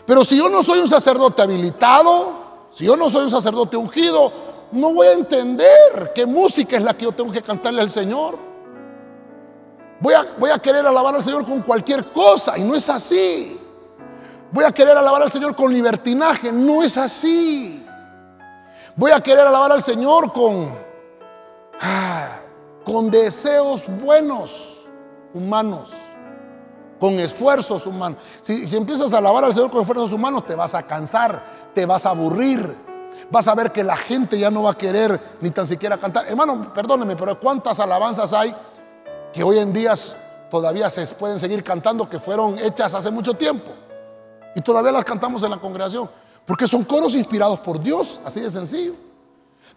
[0.05, 4.31] Pero si yo no soy un sacerdote habilitado, si yo no soy un sacerdote ungido,
[4.71, 8.48] no voy a entender qué música es la que yo tengo que cantarle al Señor.
[9.99, 13.59] Voy a, querer alabar al Señor con cualquier cosa y no es así.
[14.51, 17.85] Voy a querer alabar al Señor con libertinaje, no es así.
[18.95, 20.69] Voy a querer alabar al Señor con,
[21.81, 22.29] ah,
[22.85, 24.79] con deseos buenos,
[25.33, 25.91] humanos,
[26.99, 28.21] con esfuerzos humanos.
[28.41, 31.43] Si, si empiezas a alabar al Señor con esfuerzos humanos, te vas a cansar,
[31.73, 32.73] te vas a aburrir,
[33.29, 36.25] vas a ver que la gente ya no va a querer ni tan siquiera cantar.
[36.27, 38.55] Hermano, perdóneme, pero ¿cuántas alabanzas hay
[39.33, 39.93] que hoy en día
[40.49, 43.71] todavía se pueden seguir cantando, que fueron hechas hace mucho tiempo.
[44.55, 46.09] Y todavía las cantamos en la congregación,
[46.45, 48.93] porque son coros inspirados por Dios, así de sencillo.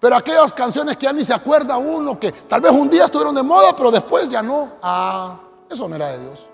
[0.01, 3.35] Pero aquellas canciones que ya ni se acuerda uno, que tal vez un día estuvieron
[3.35, 4.73] de moda, pero después ya no.
[4.83, 5.39] Ah,
[5.71, 6.49] eso no era de Dios.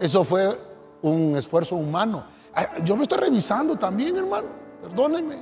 [0.00, 0.60] Eso fue
[1.02, 2.24] un esfuerzo humano.
[2.84, 4.48] Yo me estoy revisando también, hermano.
[4.82, 5.38] Perdónenme.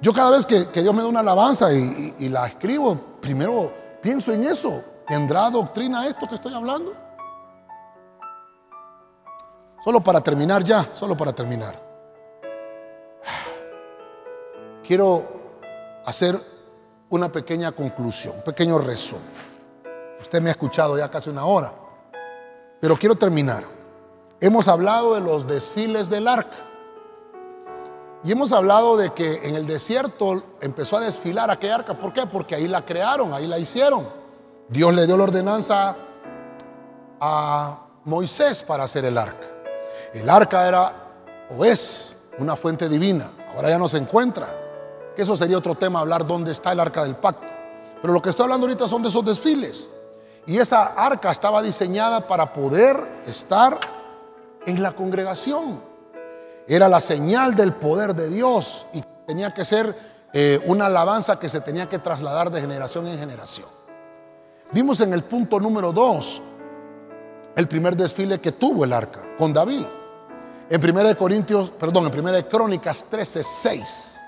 [0.00, 4.44] Yo cada vez que, Dios me da una alabanza y la escribo, primero pienso en
[4.44, 4.82] eso.
[5.12, 6.94] ¿Tendrá doctrina esto que estoy hablando?
[9.84, 11.78] Solo para terminar ya, solo para terminar.
[14.82, 15.28] Quiero
[16.06, 16.40] hacer
[17.10, 19.28] una pequeña conclusión, un pequeño resumen.
[20.18, 21.74] Usted me ha escuchado ya casi una hora,
[22.80, 23.64] pero quiero terminar.
[24.40, 26.56] Hemos hablado de los desfiles del arca.
[28.24, 31.98] Y hemos hablado de que en el desierto empezó a desfilar aquella arca.
[31.98, 32.24] ¿Por qué?
[32.24, 34.21] Porque ahí la crearon, ahí la hicieron.
[34.72, 35.94] Dios le dio la ordenanza
[37.20, 39.46] a Moisés para hacer el arca.
[40.14, 40.92] El arca era
[41.50, 43.30] o es una fuente divina.
[43.54, 44.48] Ahora ya no se encuentra.
[45.14, 47.46] Que eso sería otro tema, hablar dónde está el arca del pacto.
[48.00, 49.90] Pero lo que estoy hablando ahorita son de esos desfiles.
[50.46, 52.96] Y esa arca estaba diseñada para poder
[53.26, 53.78] estar
[54.64, 55.82] en la congregación.
[56.66, 59.94] Era la señal del poder de Dios y tenía que ser
[60.32, 63.81] eh, una alabanza que se tenía que trasladar de generación en generación.
[64.72, 66.42] Vimos en el punto número 2
[67.56, 69.84] el primer desfile que tuvo el arca con David.
[70.70, 74.20] En 1 de Corintios, perdón, en 1 de Crónicas 13, 6.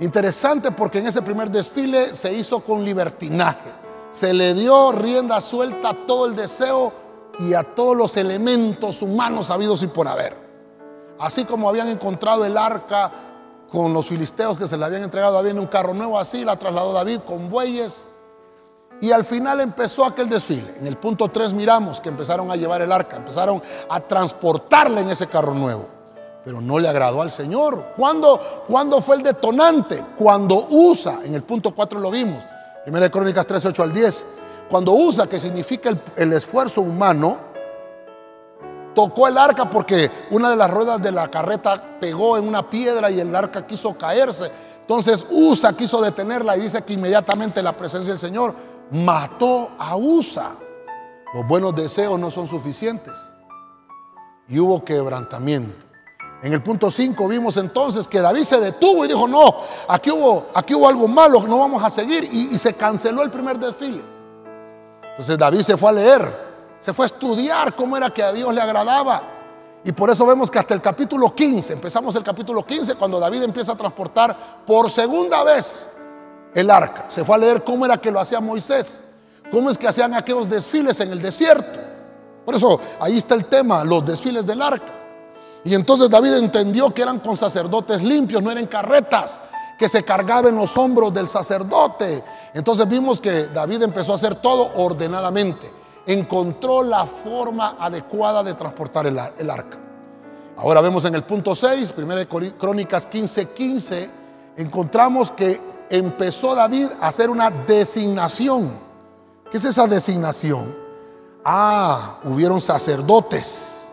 [0.00, 3.72] Interesante porque en ese primer desfile se hizo con libertinaje.
[4.10, 6.92] Se le dio rienda suelta a todo el deseo
[7.38, 10.36] y a todos los elementos humanos habidos y por haber.
[11.18, 13.10] Así como habían encontrado el arca
[13.70, 16.44] con los filisteos que se le habían entregado a David en un carro nuevo, así
[16.44, 18.06] la trasladó David con bueyes.
[19.00, 20.74] Y al final empezó aquel desfile.
[20.78, 25.10] En el punto 3 miramos que empezaron a llevar el arca, empezaron a transportarla en
[25.10, 25.86] ese carro nuevo.
[26.44, 27.92] Pero no le agradó al Señor.
[27.96, 30.04] ¿Cuándo, ¿Cuándo fue el detonante?
[30.16, 32.42] Cuando usa, en el punto 4 lo vimos,
[32.82, 34.26] Primera de Crónicas 3, 8 al 10,
[34.70, 37.50] cuando usa, que significa el esfuerzo humano,
[38.94, 43.10] tocó el arca porque una de las ruedas de la carreta pegó en una piedra
[43.10, 44.50] y el arca quiso caerse.
[44.80, 48.54] Entonces Usa quiso detenerla y dice que inmediatamente la presencia del Señor
[48.90, 50.52] mató a Usa.
[51.34, 53.14] Los buenos deseos no son suficientes.
[54.48, 55.86] Y hubo quebrantamiento.
[56.42, 59.56] En el punto 5 vimos entonces que David se detuvo y dijo, no,
[59.88, 62.28] aquí hubo, aquí hubo algo malo, no vamos a seguir.
[62.32, 64.02] Y, y se canceló el primer desfile.
[65.10, 68.52] Entonces David se fue a leer se fue a estudiar cómo era que a Dios
[68.52, 69.22] le agradaba.
[69.84, 73.42] Y por eso vemos que hasta el capítulo 15, empezamos el capítulo 15 cuando David
[73.42, 75.90] empieza a transportar por segunda vez
[76.54, 77.04] el arca.
[77.08, 79.02] Se fue a leer cómo era que lo hacía Moisés,
[79.50, 81.80] cómo es que hacían aquellos desfiles en el desierto.
[82.44, 84.92] Por eso ahí está el tema, los desfiles del arca.
[85.64, 89.40] Y entonces David entendió que eran con sacerdotes limpios, no eran carretas
[89.78, 92.22] que se cargaban los hombros del sacerdote.
[92.54, 99.06] Entonces vimos que David empezó a hacer todo ordenadamente encontró la forma adecuada de transportar
[99.06, 99.78] el, arca.
[100.56, 104.10] Ahora vemos en el punto 6, primera Crónicas 15, 15,
[104.56, 105.60] encontramos que
[105.90, 108.70] empezó David a hacer una designación.
[109.50, 110.74] ¿Qué es esa designación?
[111.44, 113.88] Ah, hubieron sacerdotes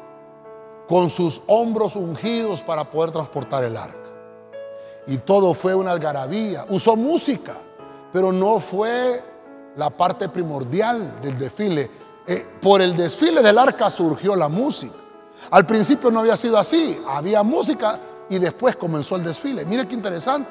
[0.88, 3.98] con sus hombros ungidos para poder transportar el arca.
[5.08, 6.66] Y todo fue una algarabía.
[6.70, 7.56] Usó música,
[8.14, 9.24] pero no fue
[9.76, 11.90] la parte primordial del desfile.
[12.26, 14.96] Eh, por el desfile del arca surgió la música.
[15.52, 19.66] Al principio no había sido así, había música y después comenzó el desfile.
[19.66, 20.50] Mire qué interesante,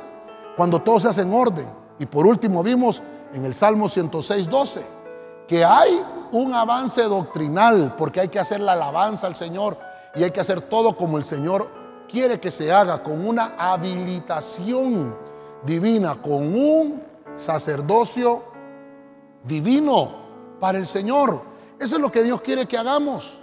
[0.56, 1.68] cuando todo se hace en orden.
[1.98, 3.02] Y por último vimos
[3.32, 4.82] en el Salmo 106, 12,
[5.46, 6.00] que hay
[6.32, 9.78] un avance doctrinal, porque hay que hacer la alabanza al Señor
[10.14, 11.68] y hay que hacer todo como el Señor
[12.08, 15.14] quiere que se haga, con una habilitación
[15.64, 17.02] divina, con un
[17.34, 18.42] sacerdocio
[19.44, 20.12] divino
[20.60, 21.40] para el Señor.
[21.78, 23.42] Eso es lo que Dios quiere que hagamos.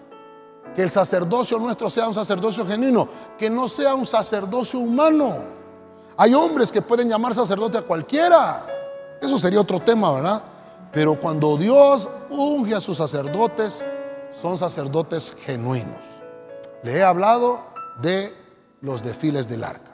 [0.75, 3.07] Que el sacerdocio nuestro sea un sacerdocio genuino,
[3.37, 5.62] que no sea un sacerdocio humano.
[6.17, 8.65] Hay hombres que pueden llamar sacerdote a cualquiera.
[9.21, 10.43] Eso sería otro tema, ¿verdad?
[10.91, 13.83] Pero cuando Dios unge a sus sacerdotes,
[14.39, 16.05] son sacerdotes genuinos.
[16.83, 17.61] Le he hablado
[18.01, 18.33] de
[18.81, 19.92] los desfiles del arca.